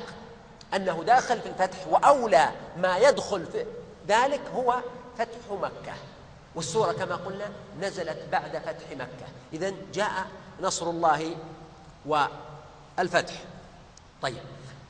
[0.74, 3.66] أنه داخل في الفتح وأولى ما يدخل في
[4.08, 4.76] ذلك هو
[5.18, 5.94] فتح مكة.
[6.56, 7.52] والسورة كما قلنا
[7.82, 9.28] نزلت بعد فتح مكة.
[9.54, 10.26] إذا جاء
[10.62, 11.36] نصر الله
[12.06, 13.36] والفتح.
[14.22, 14.42] طيب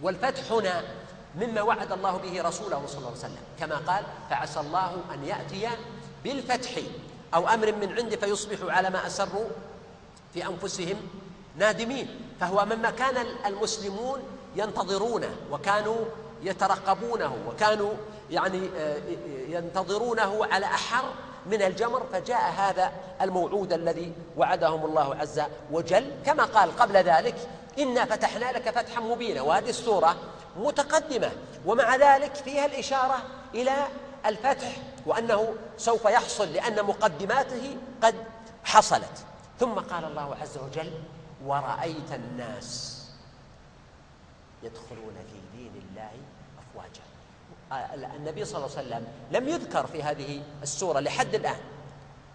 [0.01, 0.83] والفتح هنا
[1.35, 3.43] مما وعد الله به رسوله صلى الله عليه وسلم.
[3.59, 5.67] كما قال فعسى الله أن يأتي
[6.23, 6.71] بالفتح
[7.33, 9.45] أو أمر من عنده فيصبحوا على ما أسروا
[10.33, 10.95] في أنفسهم
[11.57, 12.07] نادمين.
[12.39, 14.19] فهو مما كان المسلمون
[14.55, 16.05] ينتظرونه وكانوا
[16.43, 17.93] يترقبونه وكانوا
[18.31, 18.97] يعني آه،
[19.47, 21.03] ينتظرونه على أحر
[21.45, 26.11] من الجمر فجاء هذا الموعود الذي وعدهم الله عز وجل.
[26.25, 27.35] كما قال قبل ذلك
[27.79, 29.41] إنا فتحنا لك فتحا مبينا.
[29.41, 30.15] وهذه السورة
[30.57, 31.31] متقدمة.
[31.65, 33.17] ومع ذلك فيها الإشارة
[33.55, 33.87] إلى
[34.25, 38.15] الفتح وأنه سوف يحصل لأن مقدماته قد
[38.63, 39.25] حصلت.
[39.59, 40.91] ثم قال الله عز وجل
[41.45, 42.97] ورأيت الناس
[44.63, 46.11] يدخلون في دين الله
[46.59, 47.01] أفواجا.
[47.71, 51.59] آه، النبي صلى الله عليه وسلم لم يذكر في هذه السورة لحد الآن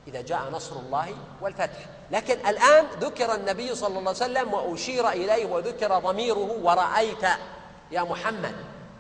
[0.09, 1.79] إذا جاء نصر الله والفتح.
[2.11, 7.25] لكن الآن ذكر النبي صلى الله عليه وسلم وأشير إليه وذكر ضميره ورأيت
[7.91, 8.55] يا محمد.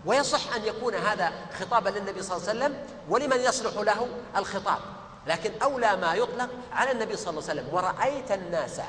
[0.06, 2.76] ويصح أن يكون هذا خطابا للنبي صلى الله عليه وسلم
[3.08, 4.78] ولمن يصلح له الخطاب.
[5.26, 7.74] لكن أولى ما يطلق على النبي صلى الله عليه وسلم.
[7.74, 8.80] ورأيت الناس.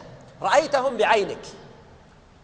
[0.41, 1.45] رأيتهم بعينك.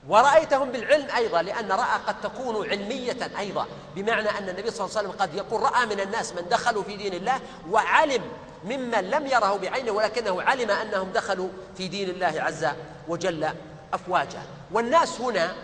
[0.10, 5.10] ورأيتهم بالعلم أيضا لأن رأى قد تكون علمية أيضا بمعنى أن النبي صلى الله عليه
[5.10, 8.22] وسلم قد يقول رأى من الناس من دخلوا في دين الله وعلم
[8.64, 12.68] ممن لم يره بعينه ولكنه علم أنهم دخلوا في دين الله عز
[13.08, 13.50] وجل
[13.94, 14.42] أفواجا.
[14.72, 15.56] والناس هنا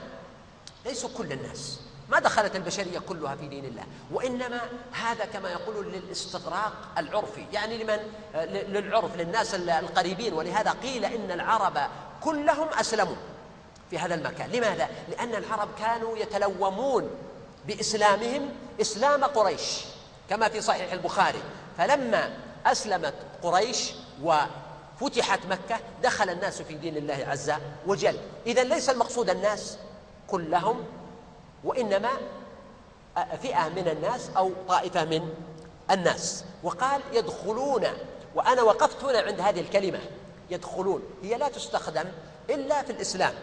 [0.85, 1.79] ليسوا كل الناس
[2.09, 7.97] ما دخلت البشرية كلها في دين الله وإنما هذا كما يقولون للاستغراق العرفي يعني لمن؟
[8.45, 10.33] للعرف للناس القريبين.
[10.33, 11.77] ولهذا قيل إن العرب
[12.21, 13.15] كلهم أسلموا.
[13.89, 14.49] في هذا المكان.
[14.49, 17.09] لماذا؟ لأن العرب كانوا يتلومون
[17.67, 18.49] بإسلامهم
[18.81, 19.81] إسلام قريش
[20.29, 21.41] كما في صحيح البخاري.
[21.77, 23.93] فلما أسلمت قريش
[24.23, 27.51] وفتحت مكة دخل الناس في دين الله عز
[27.87, 28.17] وجل.
[28.47, 29.77] إذا ليس المقصود الناس
[30.27, 30.85] كلهم
[31.63, 32.09] وإنما
[33.41, 35.29] فئة من الناس أو طائفة من
[35.91, 36.43] الناس.
[36.63, 37.83] وقال يدخلون
[38.35, 39.99] وأنا وقفت هنا عند هذه الكلمة.
[40.49, 41.03] يدخلون.
[41.23, 42.05] هي لا تستخدم
[42.49, 43.33] إلا في الإسلام.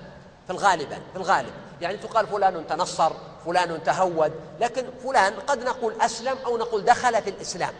[0.52, 1.52] في الغالب في الغالب.
[1.80, 3.12] يعني تقال فلان تنصر
[3.46, 7.74] فلان تهود لكن فلان قد نقول أسلم أو نقول دخل في الإسلام.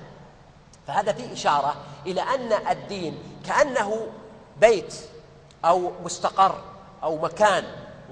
[0.86, 1.74] فهذا فيه إشارة
[2.06, 4.06] إلى أن الدين كأنه
[4.60, 4.94] بيت
[5.64, 6.58] أو مستقر
[7.02, 7.64] أو مكان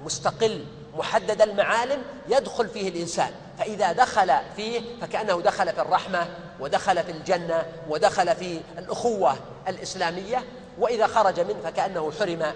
[0.05, 0.65] مستقل
[0.97, 3.31] محدد المعالم يدخل فيه الإنسان.
[3.59, 6.27] فإذا دخل فيه فكأنه دخل في الرحمة
[6.59, 9.35] ودخل في الجنة ودخل في الأخوة
[9.67, 10.43] الإسلامية
[10.79, 12.53] وإذا خرج منه فكأنه حرم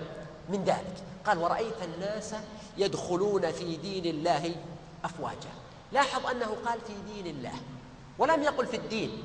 [0.49, 1.14] من ذلك.
[1.27, 2.35] قال ورأيت الناس
[2.77, 4.55] يدخلون في دين الله
[5.05, 5.49] أفواجا.
[5.91, 7.53] لاحظ أنه قال في دين الله
[8.17, 9.23] ولم يقل في الدين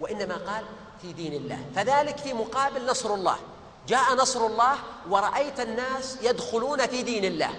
[0.00, 0.64] وإنما قال
[1.02, 1.58] في دين الله.
[1.74, 3.36] فذلك في مقابل نصر الله.
[3.88, 4.74] جاء نصر الله
[5.10, 7.50] ورأيت الناس يدخلون في دين الله.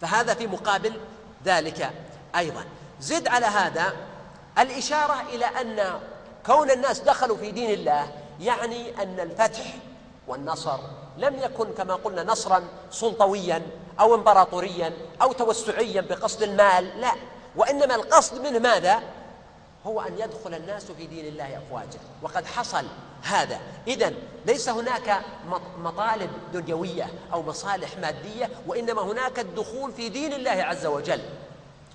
[0.00, 1.00] فهذا في مقابل
[1.44, 1.90] ذلك
[2.36, 2.64] أيضا.
[3.00, 3.92] زد على هذا
[4.58, 6.00] الإشارة إلى أن
[6.46, 9.74] كون الناس دخلوا في دين الله يعني أن الفتح
[10.28, 10.78] والنصر
[11.18, 13.62] لم يكن كما قلنا نصرا سلطويا
[14.00, 17.12] أو امبراطوريا أو توسعيا بقصد المال لا.
[17.56, 19.02] وإنما القصد منه ماذا؟
[19.86, 21.98] هو أن يدخل الناس في دين الله أفواجا.
[22.22, 22.84] وقد حصل
[23.22, 23.60] هذا.
[23.86, 24.12] إذا
[24.46, 25.20] ليس هناك
[25.78, 31.20] مطالب دنيوية أو مصالح مادية وإنما هناك الدخول في دين الله عز وجل.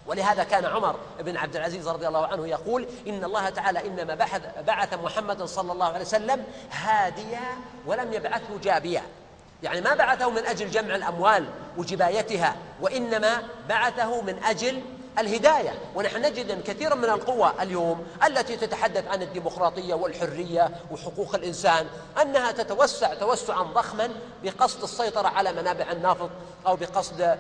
[0.08, 4.42] ولهذا كان عمر بن عبد العزيز رضي الله عنه يقول إن الله تعالى إنما بعث,
[4.68, 7.44] بعث محمدا صلى الله عليه وسلم هاديا
[7.86, 9.02] ولم يبعثه جابيا.
[9.64, 11.46] يعني ما بعثه من أجل جمع الأموال
[11.78, 14.82] وجبايتها وإنما بعثه من أجل
[15.20, 15.74] الهداية.
[15.96, 21.86] ونحن نجد أن كثيرا من القوى اليوم التي تتحدث عن الديمقراطية والحرية وحقوق الإنسان
[22.22, 24.10] أنها تتوسع توسعا ضخما
[24.44, 26.30] بقصد السيطرة على منابع النفط
[26.68, 27.38] أو بقصد آه،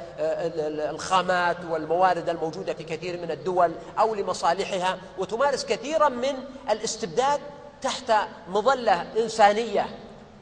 [0.89, 4.97] الخامات والموارد الموجودة في كثير من الدول أو لمصالحها.
[5.17, 6.33] وتمارس كثيرا من
[6.69, 7.39] الاستبداد
[7.81, 8.13] تحت
[8.49, 9.85] مظلة إنسانية.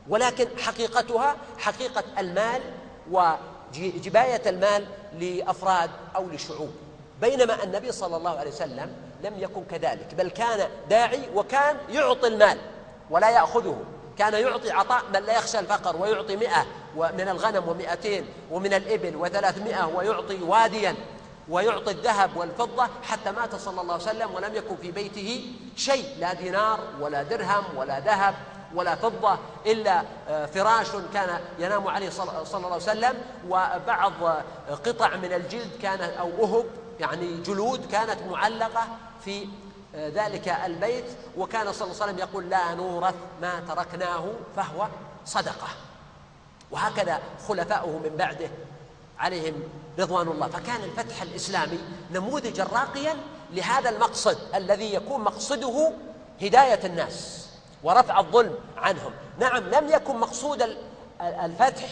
[0.09, 2.61] ولكن حقيقتها حقيقة المال
[3.11, 4.85] وجباية المال
[5.19, 6.84] لأفراد أو لشعوب.
[7.21, 8.91] بينما النبي صلى الله عليه وسلم
[9.23, 12.57] لم يكن كذلك بل كان داعي وكان يعطي المال
[13.09, 13.77] ولا يأخذه.
[14.17, 19.85] كان يعطي عطاء من لا يخشى الفقر ويعطي مئة من الغنم ومئتين ومن الإبل وثلاثمائة
[19.95, 20.95] ويعطي واديا
[21.49, 26.33] ويعطي الذهب والفضة حتى مات صلى الله عليه وسلم ولم يكن في بيته شيء لا
[26.33, 28.35] دينار ولا درهم ولا ذهب
[28.75, 33.13] ولا فضة إلا آه، فراش كان ينام عليه صلى الله عليه وسلم
[33.49, 34.13] وبعض
[34.85, 36.65] قطع من الجلد كان أو أهب
[36.99, 38.87] يعني جلود كانت معلقة
[39.25, 39.47] في
[39.95, 41.05] آه، ذلك البيت
[41.37, 44.87] وكان صلى الله عليه وسلم يقول لا نورث ما تركناه فهو
[45.25, 45.67] صدقة.
[46.71, 48.49] وهكذا خلفاؤه من بعده
[49.19, 49.53] عليهم
[49.99, 50.47] رضوان الله.
[50.47, 51.79] فكان الفتح الإسلامي
[52.11, 53.15] نموذجا راقيا
[53.51, 55.91] لهذا المقصد الذي يكون مقصده
[56.41, 57.47] هداية الناس
[57.83, 59.11] ورفع الظلم عنهم.
[59.39, 60.77] نعم لم يكن مقصود
[61.21, 61.89] الفتح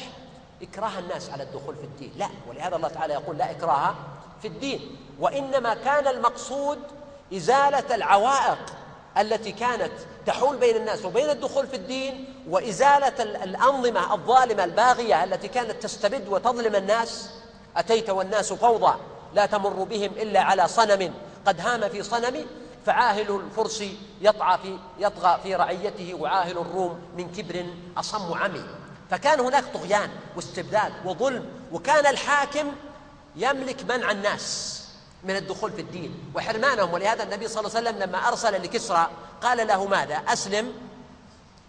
[0.61, 2.11] إكراه الناس على الدخول في الدين.
[2.17, 3.95] لا ولهذا الله تعالى يقول لا إكراه
[4.43, 6.79] في الدين وإنما كان المقصود
[7.33, 8.57] إزالة العوائق
[9.17, 9.91] التي كانت
[10.25, 16.75] تحول بين الناس وبين الدخول في الدين وإزالة الأنظمة الظالمة الباغية التي كانت تستبد وتظلم
[16.75, 17.29] الناس.
[17.77, 18.93] أتيت والناس فوضى
[19.33, 21.13] لا تمر بهم إلا على صنم.
[21.45, 22.45] قد هام في صنم
[22.85, 23.83] فعاهل الفرس
[24.21, 27.65] يطغى في يطغى في رعيته وعاهل الروم من كبر
[27.97, 28.63] أصم عمي.
[29.11, 32.71] فكان هناك طغيان واستبداد وظلم وكان الحاكم
[33.35, 34.79] يملك منع الناس
[35.23, 36.31] من الدخول في الدين.
[36.35, 36.93] وحرمانهم.
[36.93, 39.09] ولهذا النبي صلى الله عليه وسلم لما أرسل لكسرى
[39.41, 40.73] قال له ماذا؟ أسلم.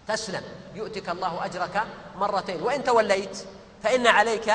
[0.08, 0.42] تسلم.
[0.74, 1.82] يؤتك الله أجرك
[2.16, 2.62] مرتين.
[2.62, 3.44] وإن توليت
[3.82, 4.52] فإن عليك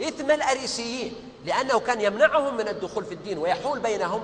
[0.00, 1.14] إثم الأريسيين.
[1.44, 4.20] لأنه كان يمنعهم من الدخول في الدين ويحول بينهم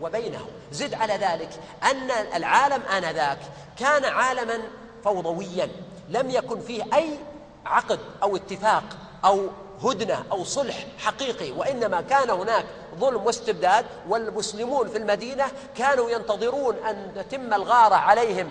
[0.00, 1.50] وبينه زد على ذلك
[1.82, 3.38] أن العالم آنذاك
[3.78, 4.58] كان عالما
[5.04, 5.68] فوضويا.
[6.08, 7.18] لم يكن فيه أي
[7.66, 8.84] عقد أو اتفاق
[9.24, 9.48] أو
[9.84, 12.64] هدنة أو صلح حقيقي وإنما كان هناك
[12.98, 15.44] ظلم واستبداد والمسلمون في المدينة
[15.76, 18.50] كانوا ينتظرون أن تتم الغارة عليهم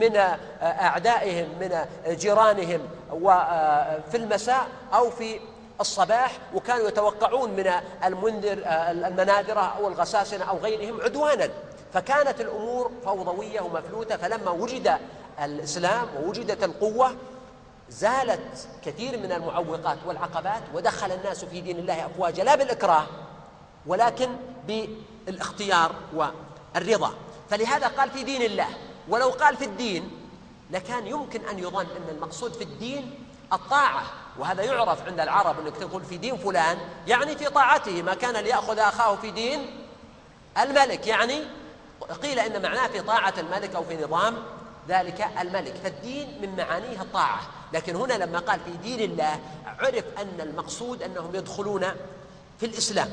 [0.00, 0.16] من
[0.62, 2.80] أعدائهم من جيرانهم
[3.12, 5.40] وفي المساء أو في
[5.80, 7.72] الصباح وكانوا يتوقعون من
[8.04, 11.50] المنذر المناذرة أو الغساسنة أو غيرهم عدوانا.
[11.94, 14.98] فكانت الأمور فوضوية ومفلوتة فلما وجد
[15.44, 17.14] الإسلام ووجدت القوة
[17.90, 23.06] زالت كثير من المعوقات والعقبات ودخل الناس في دين الله أفواجا لا بالإكراه
[23.86, 24.28] ولكن
[24.66, 27.14] بالاختيار والرضا.
[27.50, 28.68] فلهذا قال في دين الله
[29.08, 30.10] ولو قال في الدين
[30.70, 34.02] لكان يمكن أن يظن أن المقصود في الدين الطاعة.
[34.38, 38.78] وهذا يعرف عند العرب أنك تقول في دين فلان يعني في طاعته ما كان ليأخذ
[38.78, 39.86] أخاه في دين
[40.58, 41.06] الملك.
[41.06, 41.42] يعني
[42.22, 44.36] قيل إن معناه في طاعة الملك أو في نظام
[44.88, 45.74] ذلك الملك.
[45.84, 47.40] فالدين من معانيه الطاعة.
[47.72, 51.86] لكن هنا لما قال في دين الله عرف أن المقصود أنهم يدخلون
[52.60, 53.08] في الإسلام.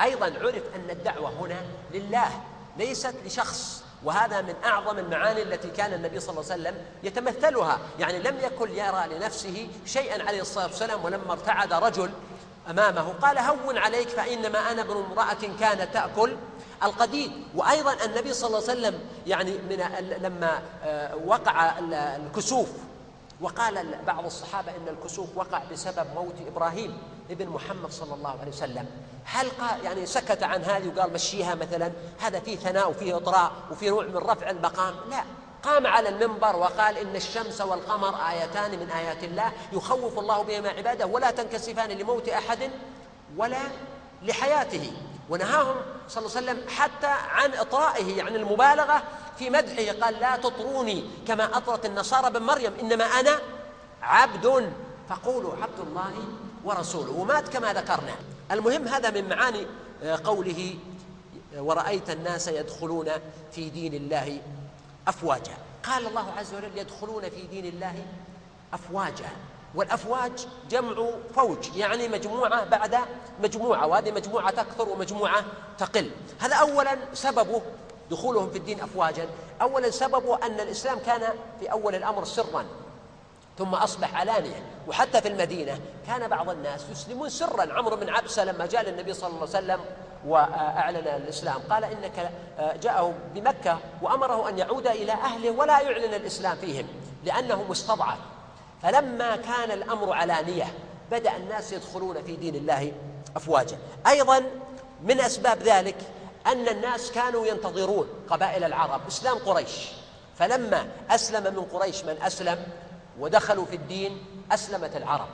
[0.00, 1.60] أيضا عرف أن الدعوة هنا
[1.94, 2.28] لله
[2.76, 3.82] ليست لشخص.
[4.04, 7.78] وهذا من أعظم المعاني التي كان النبي صلى الله عليه وسلم يتمثلها.
[7.98, 12.10] يعني لم يكن يرى لنفسه شيئا عليه الصلاة والسلام ولما ارتعد رجل
[12.70, 16.36] أمامه قال هون عليك فإنما أنا ابن امرأة كانت تأكل
[16.82, 17.32] القديد.
[17.54, 19.82] وأيضا النبي صلى الله عليه وسلم يعني من
[20.22, 21.78] لما آه، وقع
[22.16, 22.68] الكسوف
[23.40, 26.98] وقال بعض الصحابة إن الكسوف وقع بسبب موت إبراهيم
[27.30, 28.86] ابن محمد صلى الله عليه وسلم.
[29.24, 33.90] هل قال يعني سكت عن هذه وقال مشيها مثلا هذا فيه ثناء وفيه إطراء وفيه
[33.90, 35.24] نوع من رفع المقام؟ لا.
[35.62, 41.06] قام على المنبر وقال إن الشمس والقمر آيتان من آيات الله يخوف الله بهما عباده
[41.06, 42.70] ولا تنكسفان لموت أحد
[43.36, 43.62] ولا
[44.22, 44.92] لحياته.
[45.30, 45.76] ونهاهم
[46.08, 49.02] صلى الله عليه وسلم حتى عن إطرائه يعني المبالغة
[49.38, 53.38] في مدحه قال لا تطروني كما أطرت النصارى بن مريم إنما أنا
[54.02, 54.72] عبد
[55.08, 56.12] فقولوا عبد الله
[56.64, 58.14] ورسوله ومات كما ذكرنا.
[58.52, 59.66] المهم هذا من معاني
[60.02, 60.74] آه، قوله
[61.56, 63.08] آه، ورأيت الناس يدخلون
[63.52, 64.40] في دين الله
[65.08, 65.56] أفواجا.
[65.84, 68.06] قال الله عز وجل يدخلون في دين الله
[68.74, 69.28] أفواجا.
[69.74, 72.98] والأفواج جمع فوج يعني مجموعة بعد
[73.42, 75.44] مجموعة وهذه مجموعة تكثر ومجموعة
[75.78, 76.10] تقل.
[76.38, 77.62] هذا أولا سببه
[78.10, 79.28] دخولهم في الدين أفواجا.
[79.62, 81.22] أولا سببه أن الإسلام كان
[81.60, 82.64] في أول الأمر سرا
[83.58, 84.62] ثم أصبح علانيا.
[84.88, 87.72] وحتى في المدينة كان بعض الناس يسلمون سرا.
[87.72, 89.80] عمرو بن عبسة لما جاء للنبي صلى الله عليه وسلم
[90.26, 92.30] وأعلن الإسلام قال إنك
[92.82, 96.86] جاءه بمكة وأمره أن يعود إلى أهله ولا يعلن الإسلام فيهم
[97.24, 98.18] لأنه مستضعف.
[98.82, 100.74] فلما كان الأمر علانية
[101.10, 102.92] بدأ الناس يدخلون في دين الله
[103.36, 103.78] أفواجا.
[104.06, 104.42] أيضا
[105.02, 105.96] من أسباب ذلك
[106.48, 109.88] أن الناس كانوا ينتظرون قبائل العرب إسلام قريش.
[110.38, 112.66] فلما أسلم من قريش من أسلم
[113.18, 115.28] ودخلوا في الدين أسلمت العرب.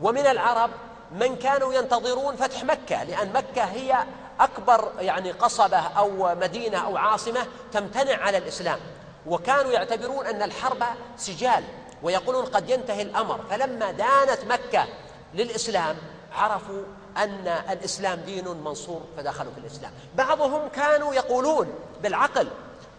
[0.00, 0.70] ومن العرب
[1.12, 4.04] من كانوا ينتظرون فتح مكة لأن مكة هي
[4.40, 8.78] أكبر يعني قصبة أو مدينة أو عاصمة تمتنع على الإسلام.
[9.26, 10.84] وكانوا يعتبرون أن الحرب
[11.16, 11.64] سجال
[12.02, 13.40] ويقولون قد ينتهي الأمر.
[13.50, 14.86] فلما دانت مكة
[15.34, 15.96] للإسلام
[16.32, 16.82] عرفوا
[17.16, 19.92] أن الإسلام دين منصور فدخلوا في الإسلام.
[20.14, 22.48] بعضهم كانوا يقولون بالعقل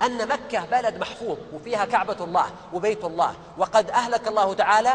[0.02, 3.34] أن مكة بلد محفوظ وفيها كعبة الله وبيت الله.
[3.58, 4.94] وقد أهلك الله تعالى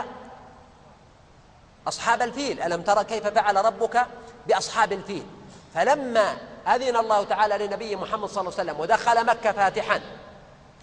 [1.88, 2.62] أصحاب الفيل.
[2.62, 4.06] ألم ترى كيف فعل ربك
[4.46, 5.26] بأصحاب الفيل؟
[5.74, 10.00] فلما أذن الله تعالى لنبي محمد صلى الله عليه وسلم ودخل مكة فاتحا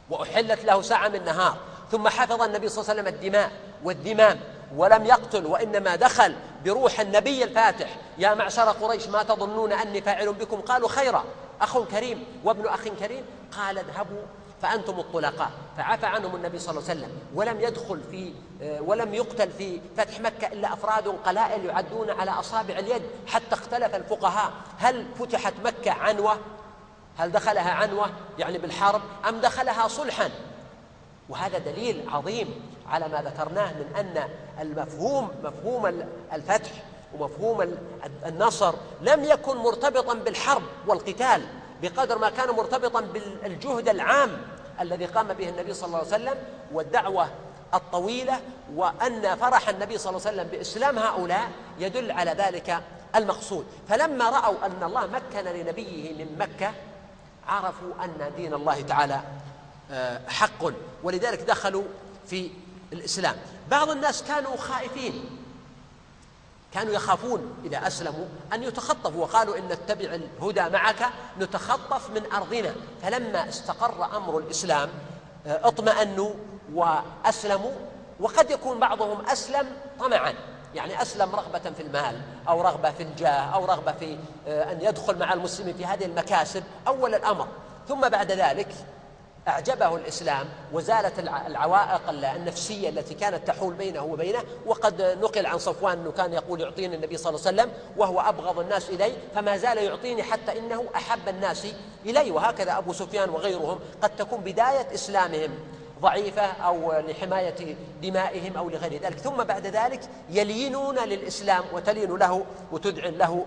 [0.10, 1.58] وأحلت له ساعة من نهار
[1.92, 3.52] ثم حفظ النبي صلى الله عليه وسلم الدماء
[3.84, 4.40] والذمام
[4.76, 7.96] ولم يقتل وإنما دخل بروح النبي الفاتح.
[8.18, 11.24] يا معشر قريش ما تظنون أني فاعل بكم؟ قالوا خيرا.
[11.62, 13.26] أخ كريم وابن أخ كريم؟
[13.58, 14.22] قال اذهبوا
[14.62, 15.52] فأنتم الطلقاء.
[15.78, 17.12] فعفى عنهم النبي صلى الله عليه وسلم.
[17.34, 22.80] ولم يدخل في آه، ولم يقتل في فتح مكة إلا أفراد قلائل يعدون على أصابع
[22.80, 24.52] اليد حتى اختلف الفقهاء.
[24.80, 26.38] هل فتحت مكة عنوة؟
[27.18, 28.10] هل دخلها عنوة
[28.40, 30.30] يعني بالحرب أم دخلها صلحا؟
[31.30, 34.30] وهذا دليل عظيم على ما ذكرناه من أن
[34.62, 36.72] المفهوم مفهوم الفتح
[37.20, 37.76] ومفهوم
[38.26, 41.42] النصر لم يكن مرتبطا بالحرب والقتال
[41.82, 44.30] بقدر ما كان مرتبطا بالجهد العام
[44.82, 46.36] الذي قام به النبي صلى الله عليه وسلم
[46.74, 47.28] والدعوة
[47.74, 48.40] الطويلة
[48.76, 52.84] وأن فرح النبي صلى الله عليه وسلم بإسلام هؤلاء يدل على ذلك
[53.16, 53.66] المقصود.
[53.90, 56.72] فلما رأوا أن الله مكن لنبيه من مكة
[57.48, 59.22] عرفوا أن دين الله تعالى
[60.28, 60.64] حق.
[61.04, 61.84] ولذلك دخلوا
[62.28, 62.50] في
[62.94, 63.36] الإسلام.
[63.72, 65.30] بعض الناس كانوا خائفين.
[66.74, 69.22] كانوا يخافون إذا أسلموا أن يتخطفوا.
[69.22, 72.76] وقالوا إن نتبع الهدى معك نتخطف من أرضنا.
[73.02, 74.90] فلما استقر أمر الإسلام
[75.48, 76.34] آه، اطمأنوا
[76.74, 77.74] وأسلموا.
[78.20, 79.68] وقد يكون بعضهم أسلم
[80.00, 80.34] طمعا.
[80.76, 84.18] يعني أسلم رغبة في المال أو رغبة في الجاه أو رغبة في
[84.48, 86.64] آه، أن يدخل مع المسلمين في هذه المكاسب.
[86.88, 87.48] أول الأمر.
[87.88, 88.76] ثم بعد ذلك
[89.48, 96.12] أعجبه الإسلام وزالت العوائق النفسية التي كانت تحول بينه وبينه وقد نقل عن صفوان أنه
[96.12, 100.24] كان يقول يعطيني النبي صلى الله عليه وسلم وهو أبغض الناس إلي فما زال يعطيني
[100.24, 101.68] حتى إنه أحب الناس
[102.06, 102.32] إلي.
[102.32, 105.50] وهكذا أبو سفيان وغيرهم قد تكون بداية إسلامهم
[106.02, 109.18] ضعيفة أو لحماية دمائهم أو لغير ذلك.
[109.20, 113.46] ثم بعد ذلك يلينون للإسلام وتلين له وتدعن له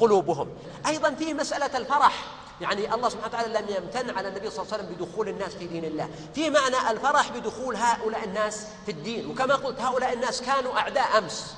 [0.00, 0.48] قلوبهم.
[0.86, 2.24] أيضا في مسألة الفرح.
[2.60, 5.66] يعني الله سبحانه وتعالى لم يمتن على النبي صلى الله عليه وسلم بدخول الناس في
[5.66, 6.08] دين الله.
[6.34, 9.30] في معنى الفرح بدخول هؤلاء الناس في الدين.
[9.30, 11.54] وكما قلت هؤلاء الناس كانوا أعداء أمس.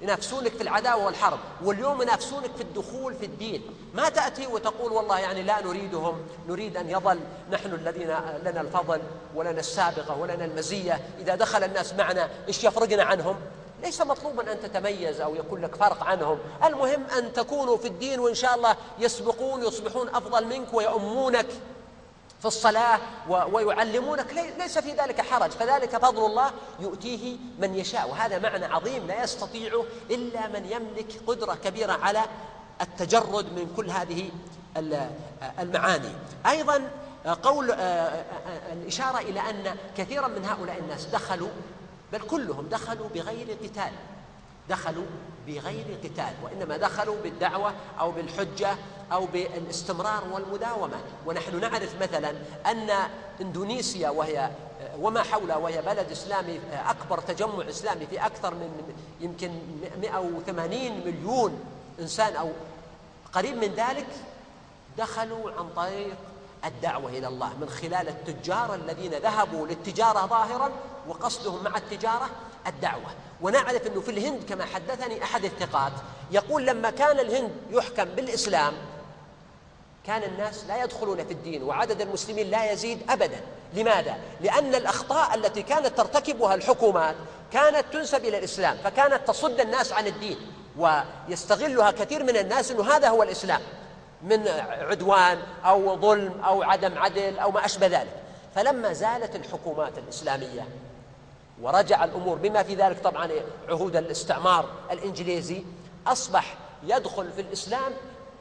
[0.00, 1.38] ينافسونك في العداوة والحرب.
[1.64, 3.62] واليوم ينافسونك في الدخول في الدين.
[3.94, 6.22] ما تأتي وتقول والله يعني لا نريدهم.
[6.48, 7.20] نريد أن يظل
[7.50, 9.00] نحن الذين لنا الفضل
[9.34, 11.00] ولنا السابقة ولنا المزية.
[11.20, 13.36] إذا دخل الناس معنا إيش يفرقنا عنهم؟
[13.82, 16.38] ليس مطلوبا أن تتميز أو يكون لك فرق عنهم.
[16.64, 21.46] المهم أن تكونوا في الدين وإن شاء الله يسبقون يصبحون أفضل منك ويؤمونك
[22.40, 24.34] في الصلاة ويعلمونك.
[24.58, 25.50] ليس في ذلك حرج.
[25.50, 28.10] فذلك فضل الله يؤتيه من يشاء.
[28.10, 32.22] وهذا معنى عظيم لا يستطيعه إلا من يملك قدرة كبيرة على
[32.80, 34.30] التجرد من كل هذه
[35.58, 36.12] المعاني.
[36.46, 36.90] أيضا
[37.42, 41.48] قول آه، آه، آه، الإشارة إلى أن كثيرا من هؤلاء الناس دخلوا
[42.12, 43.92] بل كلهم دخلوا بغير قتال
[44.68, 45.06] دخلوا
[45.46, 48.76] بغير قتال وإنما دخلوا بالدعوة أو بالحجة
[49.12, 50.96] أو بالاستمرار والمداومة.
[51.26, 52.30] ونحن نعرف مثلا
[52.66, 52.90] أن
[53.40, 54.50] إندونيسيا وهي
[54.98, 59.50] وما حولها وهي بلد إسلامي أكبر تجمع إسلامي في أكثر من يمكن
[60.00, 61.60] 180 مليون
[62.00, 62.50] إنسان أو
[63.32, 64.06] قريب من ذلك
[64.98, 66.16] دخلوا عن طريق
[66.64, 70.70] الدعوة إلى الله من خلال التجار الذين ذهبوا للتجارة ظاهرا
[71.08, 72.30] وقصدهم مع التجارة
[72.66, 73.10] الدعوة.
[73.40, 75.92] ونعرف أنه في الهند كما حدثني أحد الثقات
[76.30, 78.72] يقول لما كان الهند يحكم بالإسلام
[80.06, 83.40] كان الناس لا يدخلون في الدين وعدد المسلمين لا يزيد أبدا.
[83.74, 87.14] لماذا؟ لأن الأخطاء التي كانت ترتكبها الحكومات
[87.52, 90.36] كانت تنسب إلى الإسلام فكانت تصد الناس عن الدين
[90.78, 93.60] ويستغلها كثير من الناس أنه هذا هو الإسلام
[94.22, 94.48] من
[94.80, 98.22] عدوان أو ظلم أو عدم عدل أو ما أشبه ذلك.
[98.54, 100.66] فلما زالت الحكومات الإسلامية
[101.62, 103.28] ورجع الأمور بما في ذلك طبعا
[103.68, 105.64] عهود الاستعمار الإنجليزي
[106.06, 107.92] أصبح يدخل في الإسلام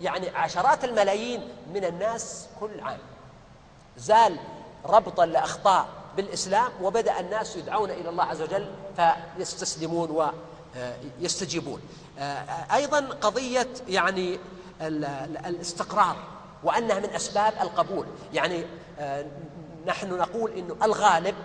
[0.02, 3.00] يعني عشرات الملايين من الناس كل عام.
[3.98, 4.38] زال
[4.86, 10.32] ربط الأخطاء بالإسلام وبدأ الناس يدعون إلى الله عز وجل فيستسلمون
[11.20, 11.82] ويستجيبون.
[12.74, 14.40] أيضا قضية يعني
[15.46, 16.16] الاستقرار
[16.64, 18.06] وأنها من أسباب القبول.
[18.34, 18.66] يعني
[19.86, 21.36] نحن نقول أنه الغالب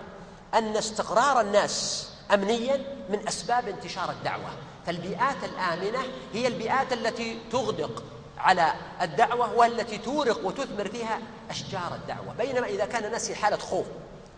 [0.53, 2.77] أن استقرار الناس أمنيا
[3.09, 4.49] من أسباب انتشار الدعوة.
[4.85, 5.99] فالبيئات الآمنة
[6.33, 8.03] هي البيئات التي تغدق
[8.37, 11.19] على الدعوة والتي تورق وتثمر فيها
[11.49, 12.33] أشجار الدعوة.
[12.37, 13.85] بينما إذا كان الناس في حالة خوف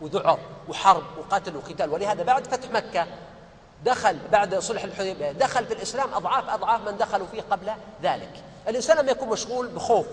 [0.02, 0.40] وذعر
[0.70, 3.08] وحرب وقتل وقتال ولهذا بعد فتح مكة
[3.86, 7.72] دخل بعد صلح الحديبية دخل في الإسلام أضعاف أضعاف من دخلوا فيه قبل
[8.04, 8.32] ذلك.
[8.68, 10.06] الإنسان لما يكون مشغول بخوف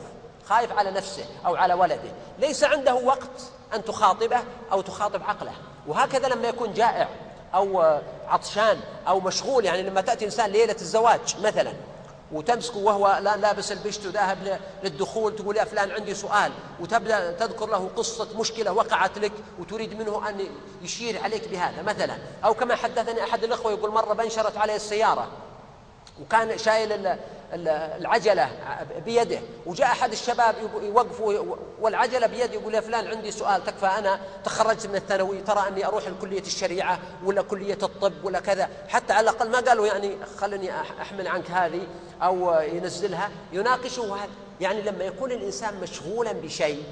[0.49, 2.11] خايف على نفسه أو على ولده.
[2.39, 4.41] ليس عنده وقت أن تخاطبه
[4.73, 5.53] أو تخاطب عقله.
[5.87, 7.09] وهكذا لما يكون جائع
[7.55, 7.99] أو
[8.29, 11.73] عطشان أو مشغول يعني لما تأتي إنسان ليلة الزواج مثلا
[12.33, 18.29] وتمسكه وهو لابس البشت وذاهب للدخول تقول يا فلان عندي سؤال وتبدأ تذكر له قصة
[18.39, 20.47] مشكلة وقعت لك وتريد منه أن
[20.83, 22.17] يشير عليك بهذا مثلا.
[22.45, 25.29] أو كما حدثني أحد الأخوة يقول مرة بنشرت عليه السيارة
[26.23, 27.17] وكان شايل
[27.53, 28.51] العجلة
[29.05, 29.39] بيده.
[29.67, 31.21] وجاء أحد الشباب يوقف
[31.81, 36.09] والعجلة بيده يقول يا فلان عندي سؤال تكفى أنا تخرجت من الثانوي ترى أني أروح
[36.09, 38.69] لكلية الشريعة ولا كلية الطب ولا كذا.
[38.89, 41.87] حتى على الأقل ما قالوا يعني خلني أحمل عنك هذه
[42.23, 43.31] أو ينزلها.
[43.53, 44.17] يناقشه
[44.61, 46.85] يعني لما يكون الإنسان مشغولا بشيء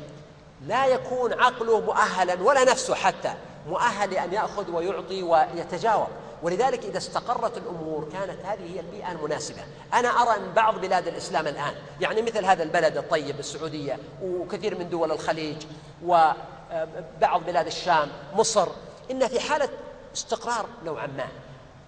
[0.66, 3.34] لا يكون عقله مؤهلا ولا نفسه حتى
[3.68, 6.08] مؤهل لأن يأخذ ويعطي ويتجاوب.
[6.44, 9.60] ولذلك إذا استقرت الأمور كانت هذه هي البيئة المناسبة.
[9.94, 14.90] أنا أرى أن بعض بلاد الإسلام الآن يعني مثل هذا البلد الطيب السعودية وكثير من
[14.90, 15.56] دول الخليج
[16.04, 18.68] وبعض بلاد الشام مصر
[19.10, 19.68] إن في حالة
[20.14, 21.26] استقرار نوعا ما.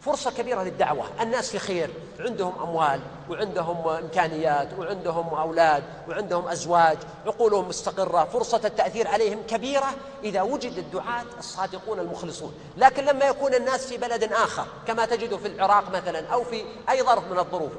[0.06, 1.04] فرصة كبيرة للدعوة.
[1.20, 1.90] الناس في خير.
[2.20, 3.00] عندهم أموال
[3.30, 6.98] وعندهم إمكانيات وعندهم أولاد وعندهم أزواج.
[7.26, 8.24] عقولهم مستقرة.
[8.24, 9.94] فرصة التأثير عليهم كبيرة
[10.24, 12.54] إذا وجد الدعاة الصادقون المخلصون.
[12.76, 17.02] لكن لما يكون الناس في بلد آخر كما تجد في العراق مثلا أو في أي
[17.02, 17.72] ظرف من الظروف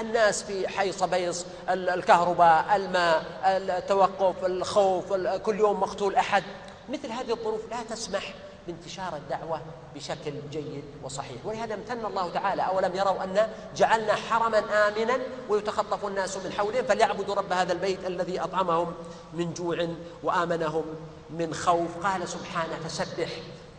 [0.00, 6.42] الناس في حي صبيص الكهرباء الماء التوقف الخوف كل يوم مقتول أحد.
[6.88, 8.34] مثل هذه الظروف لا تسمح
[8.66, 9.60] بانتشار الدعوة
[9.94, 11.46] بشكل جيد وصحيح.
[11.46, 14.58] ولهذا امتن الله تعالى أولم يروا أن جعلنا حرما
[14.88, 18.94] آمنا ويتخطف الناس من حولهم فليعبدوا رب هذا البيت الذي أطعمهم
[19.32, 19.88] من جوع
[20.22, 20.84] وآمنهم
[21.30, 22.06] من خوف.
[22.06, 23.28] قال سبحانه فسبح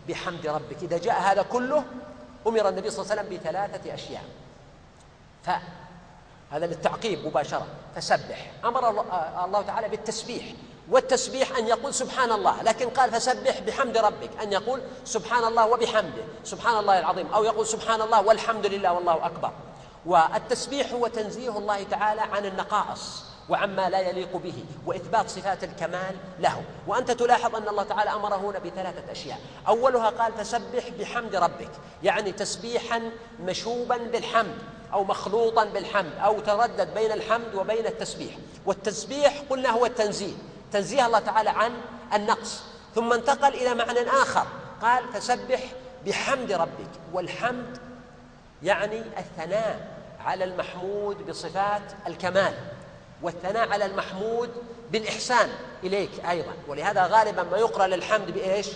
[0.09, 0.83] بحمد ربك.
[0.83, 1.85] إذا جاء هذا كله
[2.47, 4.23] أمر النبي صلى الله عليه وسلم بثلاثة أشياء.
[5.43, 5.49] ف
[6.51, 7.67] هذا للتعقيب مباشرة.
[7.95, 8.51] فسبح.
[8.65, 8.89] أمر
[9.45, 10.45] الله تعالى بالتسبيح.
[10.91, 16.23] والتسبيح أن يقول سبحان الله لكن قال فسبح بحمد ربك أن يقول سبحان الله وبحمده
[16.43, 19.51] سبحان الله العظيم أو يقول سبحان الله والحمد لله والله أكبر.
[20.05, 26.63] والتسبيح هو تنزيه الله تعالى عن النقائص وعما لا يليق به وإثبات صفات الكمال له.
[26.87, 29.39] وأنت تلاحظ أن الله تعالى أمر هنا بثلاثة أشياء.
[29.67, 31.71] أولها قال فسبح بحمد ربك
[32.03, 34.57] يعني تسبيحا مشوبا بالحمد
[34.93, 38.33] أو مخلوطا بالحمد أو تردد بين الحمد وبين التسبيح.
[38.65, 40.33] والتسبيح قلنا هو التنزيه
[40.71, 41.71] تنزيه الله تعالى عن
[42.13, 42.63] النقص.
[42.95, 44.45] ثم انتقل إلى معنى آخر.
[44.81, 45.59] قال فسبح
[46.05, 46.89] بحمد ربك.
[47.13, 47.77] والحمد
[48.63, 49.87] يعني الثناء
[50.25, 52.53] على المحمود بصفات الكمال
[53.21, 54.49] والثناء على المحمود
[54.91, 55.49] بالإحسان
[55.83, 56.53] إليك أيضا.
[56.67, 58.67] ولهذا غالبا ما يقرأ للحمد بإيش؟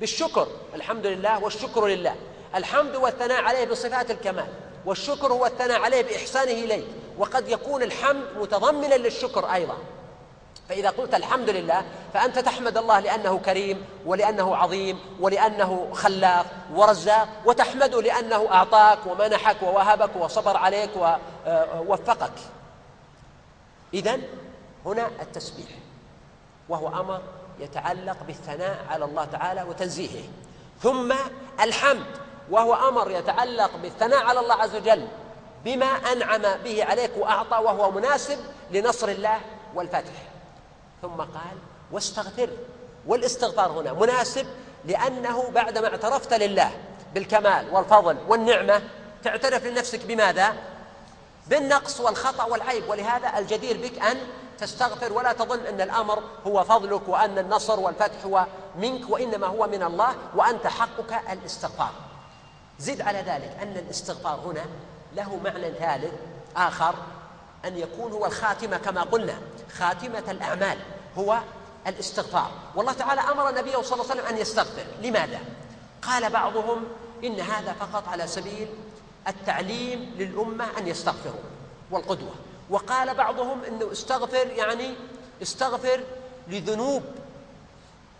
[0.00, 0.48] بالشكر.
[0.74, 2.14] الحمد لله والشكر لله.
[2.54, 4.48] الحمد والثناء عليه بصفات الكمال
[4.86, 6.86] والشكر هو الثناء عليه بإحسانه إليك.
[7.18, 9.78] وقد يكون الحمد متضمنا للشكر أيضا.
[10.68, 11.84] فإذا قلت الحمد لله
[12.14, 20.16] فأنت تحمد الله لأنه كريم ولأنه عظيم ولأنه خلاق ورزاق وتحمده لأنه أعطاك ومنحك ووهبك
[20.16, 20.90] وصبر عليك
[21.46, 22.32] ووفقك.
[23.94, 24.18] إذا
[24.86, 25.68] هنا التسبيح
[26.68, 27.20] وهو أمر
[27.58, 30.24] يتعلق بالثناء على الله تعالى وتنزيهه.
[30.82, 31.14] ثم
[31.60, 32.06] الحمد
[32.50, 35.08] وهو أمر يتعلق بالثناء على الله عز وجل
[35.64, 38.38] بما أنعم به عليك وأعطى وهو مناسب
[38.70, 39.40] لنصر الله
[39.74, 40.33] والفتح.
[41.04, 41.56] ثم قال
[41.92, 42.50] واستغفر.
[43.06, 44.46] والاستغفار هنا مناسب
[44.84, 46.70] لأنه بعدما اعترفت لله
[47.14, 48.82] بالكمال والفضل والنعمة
[49.24, 50.54] تعترف لنفسك بماذا؟
[51.46, 52.88] بالنقص والخطأ والعيب.
[52.88, 54.16] ولهذا الجدير بك أن
[54.58, 55.12] تستغفر.
[55.12, 58.46] ولا تظن أن الأمر هو فضلك وأن النصر والفتح هو
[58.76, 61.92] منك وإنما هو من الله وأنت حقك الاستغفار.
[62.78, 64.64] زد على ذلك أن الاستغفار هنا
[65.16, 66.12] له معنى ثالث
[66.56, 66.94] آخر
[67.64, 69.34] أن يكون هو الخاتمة كما قلنا
[69.78, 70.78] خاتمة الأعمال.
[71.18, 71.38] هو
[71.86, 72.50] الاستغفار.
[72.74, 74.84] والله تعالى أمر نبيه صلى الله عليه وسلم أن يستغفر.
[75.02, 75.40] لماذا؟
[76.02, 76.84] قال بعضهم
[77.24, 78.68] إن هذا فقط على سبيل
[79.28, 81.44] التعليم للأمة أن يستغفروا
[81.90, 82.34] والقدوة.
[82.70, 84.94] وقال بعضهم أنه استغفر يعني
[85.42, 86.00] استغفر
[86.48, 87.02] لذنوب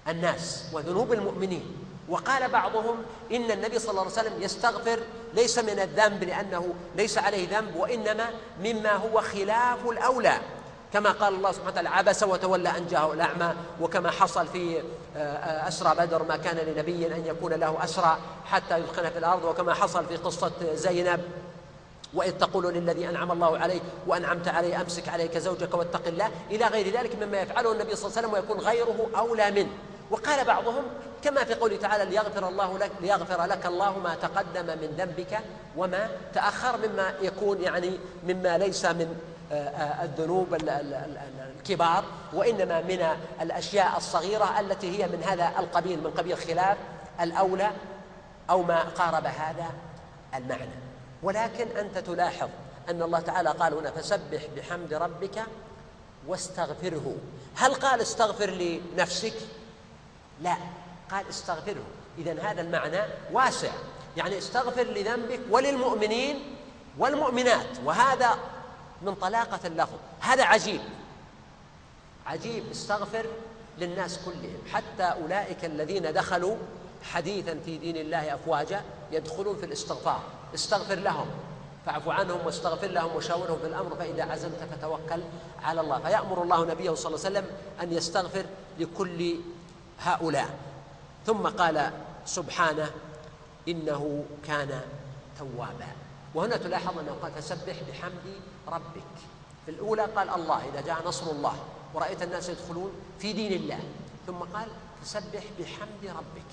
[0.09, 1.77] الناس وذنوب المؤمنين.
[2.09, 5.01] وقال بعضهم إن النبي صلى الله عليه وسلم يستغفر
[5.35, 8.31] ليس من الذنب لأنه ليس عليه ذنب وإنما
[8.61, 10.39] مما هو خلاف الأولى.
[10.95, 13.55] كما قال الله سبحانه وتعالى عبس وتولى أن جاءه الأعمى.
[13.81, 14.79] وكما حصل في
[15.17, 19.45] آه، آه، أسرى بدر ما كان لنبي أن يكون له أسرى حتى يدخن في الأرض.
[19.45, 21.21] وكما حصل في قصة زينب
[22.15, 26.31] وإذ تقول للذي أنعم الله عليه وأنعمت عليه أمسك عليك زوجك واتق الله.
[26.51, 29.71] إلى غير ذلك مما يفعله النبي صلى الله عليه وسلم ويكون غيره أولى منه.
[30.11, 30.83] وقال بعضهم
[31.25, 35.39] كما في قوله تعالى ليغفر الله لك ليغفر لك الله ما تقدم من ذنبك
[35.77, 39.17] وما تأخر مما يكون يعني مما ليس من
[39.53, 40.55] الذنوب
[41.59, 43.07] الكبار وإنما من
[43.41, 46.79] الأشياء الصغيرة التي هي من هذا القبيل من قبيل خلاف
[47.21, 47.71] الأولى
[48.51, 49.67] أو ما قارب هذا
[50.35, 50.75] المعنى.
[51.23, 52.49] ولكن أنت تلاحظ
[52.89, 55.43] أن الله تعالى قال هنا فسبح بحمد ربك
[56.27, 57.17] واستغفره.
[57.57, 59.35] هل قال استغفر لنفسك؟
[60.41, 60.57] لا
[61.11, 61.85] قال استغفره.
[62.19, 63.01] إذا هذا المعنى
[63.33, 63.71] واسع.
[64.17, 66.57] يعني استغفر لذنبك وللمؤمنين
[66.99, 68.39] والمؤمنات وهذا
[69.03, 70.81] من طلاقة اللفظ هذا عجيب.
[72.27, 72.71] عجيب.
[72.71, 73.27] استغفر
[73.79, 74.59] للناس كلهم.
[74.73, 76.57] حتى أولئك الذين دخلوا
[77.03, 78.83] حديثا في دين الله أفواجا
[79.13, 80.21] يدخلون في الاستغفار.
[80.55, 81.27] استغفر لهم.
[81.87, 83.97] فاعف عنهم واستغفر لهم وشاورهم في الأمر.
[83.97, 85.23] فإذا عزمت فتوكل
[85.63, 85.99] على الله.
[85.99, 87.47] فيأمر الله نبيه صلى الله عليه وسلم
[87.83, 88.45] أن يستغفر
[88.79, 89.37] لكل
[90.01, 90.59] هؤلاء.
[91.27, 91.91] ثم قال
[92.27, 92.91] سبحانه
[93.69, 94.81] إنه كان
[95.39, 95.89] توابا.
[96.35, 98.35] وهنا تلاحظ أنه قال فسبح بحمد
[98.69, 99.15] ربك.
[99.65, 101.55] في الأولى قال الله إذا جاء نصر الله
[101.95, 103.79] ورأيت الناس يدخلون في دين الله.
[104.27, 104.69] ثم قال
[105.03, 106.51] فسبح بحمد ربك.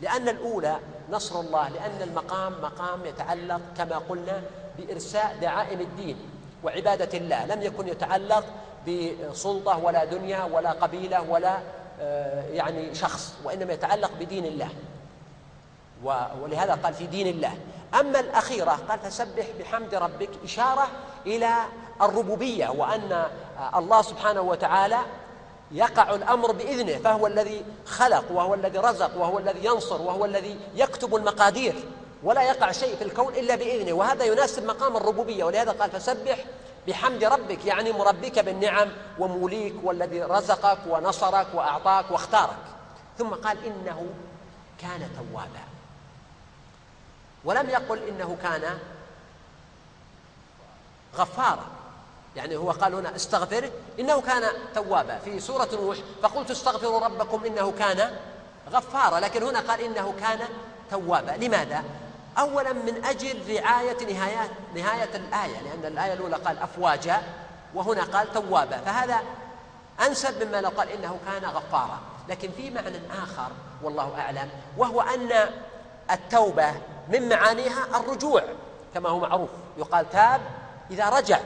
[0.00, 0.78] لأن الأولى
[1.10, 4.42] نصر الله لأن المقام مقام يتعلق كما قلنا
[4.78, 6.16] بإرساء دعائم الدين
[6.64, 7.46] وعبادة الله.
[7.46, 8.44] لم يكن يتعلق
[8.88, 11.58] بسلطة ولا دنيا ولا قبيلة ولا
[12.00, 14.68] آه، يعني شخص وإنما يتعلق بدين الله.
[16.42, 17.58] ولهذا قال في دين الله.
[18.00, 20.88] أما الأخيرة قال فسبح بحمد ربك إشارة
[21.26, 21.54] إلى
[22.02, 23.26] الربوبية وأن
[23.76, 24.98] الله سبحانه وتعالى
[25.72, 31.16] يقع الأمر بإذنه فهو الذي خلق وهو الذي رزق وهو الذي ينصر وهو الذي يكتب
[31.16, 31.74] المقادير
[32.22, 35.44] ولا يقع شيء في الكون إلا بإذنه وهذا يناسب مقام الربوبية.
[35.44, 36.44] ولهذا قال فسبح
[36.88, 42.56] بحمد ربك يعني مربك بالنعم وموليك والذي رزقك ونصرك وأعطاك واختارك.
[43.18, 44.06] ثم قال إنه
[44.80, 45.62] كان توابا
[47.44, 48.78] ولم يقل إنه كان
[51.16, 51.66] غفارا
[52.36, 54.42] يعني هو قال هنا استغفره إنه كان
[54.74, 55.18] توابا.
[55.18, 58.10] في سورة نوح فقلت استغفروا ربكم إنه كان
[58.70, 59.20] غفارا.
[59.20, 60.38] لكن هنا قال إنه كان
[60.90, 61.30] توابا.
[61.30, 61.84] لماذا؟
[62.38, 67.22] أولا من أجل رعاية نهاية نهاية الآية لأن الآية الأولى قال أفواجا
[67.74, 68.78] وهنا قال توابا.
[68.78, 69.20] فهذا
[70.06, 71.98] أنسب مما لو قال إنه كان غفارا.
[72.28, 73.48] لكن في معنى آخر
[73.82, 75.32] والله أعلم وهو أن
[76.10, 76.72] التوبة
[77.08, 78.42] من معانيها الرجوع
[78.94, 79.50] كما هو معروف.
[79.78, 80.40] يقال تاب
[80.92, 81.40] إذا رجع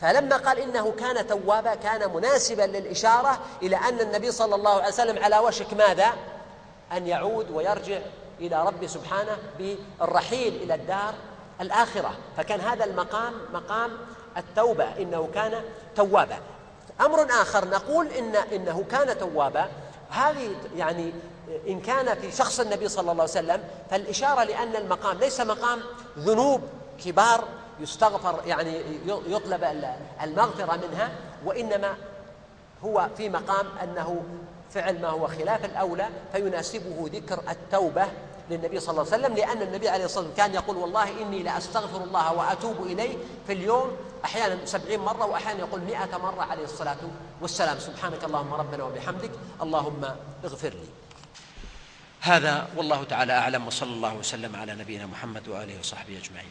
[0.00, 5.24] فلما قال إنه كان توابا كان مناسبا للإشارة إلى أن النبي صلى الله عليه وسلم
[5.24, 6.12] على وشك ماذا؟
[6.92, 7.98] أن يعود ويرجع
[8.40, 11.14] إلى ربه سبحانه بالرحيل إلى الدار
[11.60, 12.14] الآخرة.
[12.36, 13.90] فكان هذا المقام مقام
[14.36, 15.62] التوبة إنه كان
[15.96, 16.38] توابا.
[17.00, 19.68] أمر آخر نقول إن إنه كان توابا.
[20.10, 21.12] هذه يعني
[21.68, 25.80] إن كان في شخص النبي صلى الله عليه وسلم فالإشارة لأن المقام ليس مقام
[26.18, 26.60] ذنوب
[27.04, 27.44] كبار
[27.80, 29.64] يستغفر يعني يطلب
[30.22, 31.10] المغفرة منها
[31.44, 31.94] وإنما
[32.84, 34.22] هو في مقام أنه
[34.70, 38.06] فعل ما هو خلاف الأولى فيناسبه ذكر التوبة
[38.50, 42.04] للنبي صلى الله عليه وسلم لأن النبي عليه الصلاة والسلام كان يقول والله إني لأستغفر
[42.04, 43.16] الله وأتوب إليه
[43.46, 46.96] في اليوم أحيانا سبعين مرة وأحيانا يقول مئة مرة عليه الصلاة
[47.40, 47.78] والسلام.
[47.78, 49.30] سبحانك اللهم ربنا وبحمدك
[49.62, 50.04] اللهم
[50.44, 50.88] اغفر لي.
[52.20, 56.50] هذا والله تعالى أعلم وصلى الله وسلم على نبينا محمد وآله وصحبه أجمعين.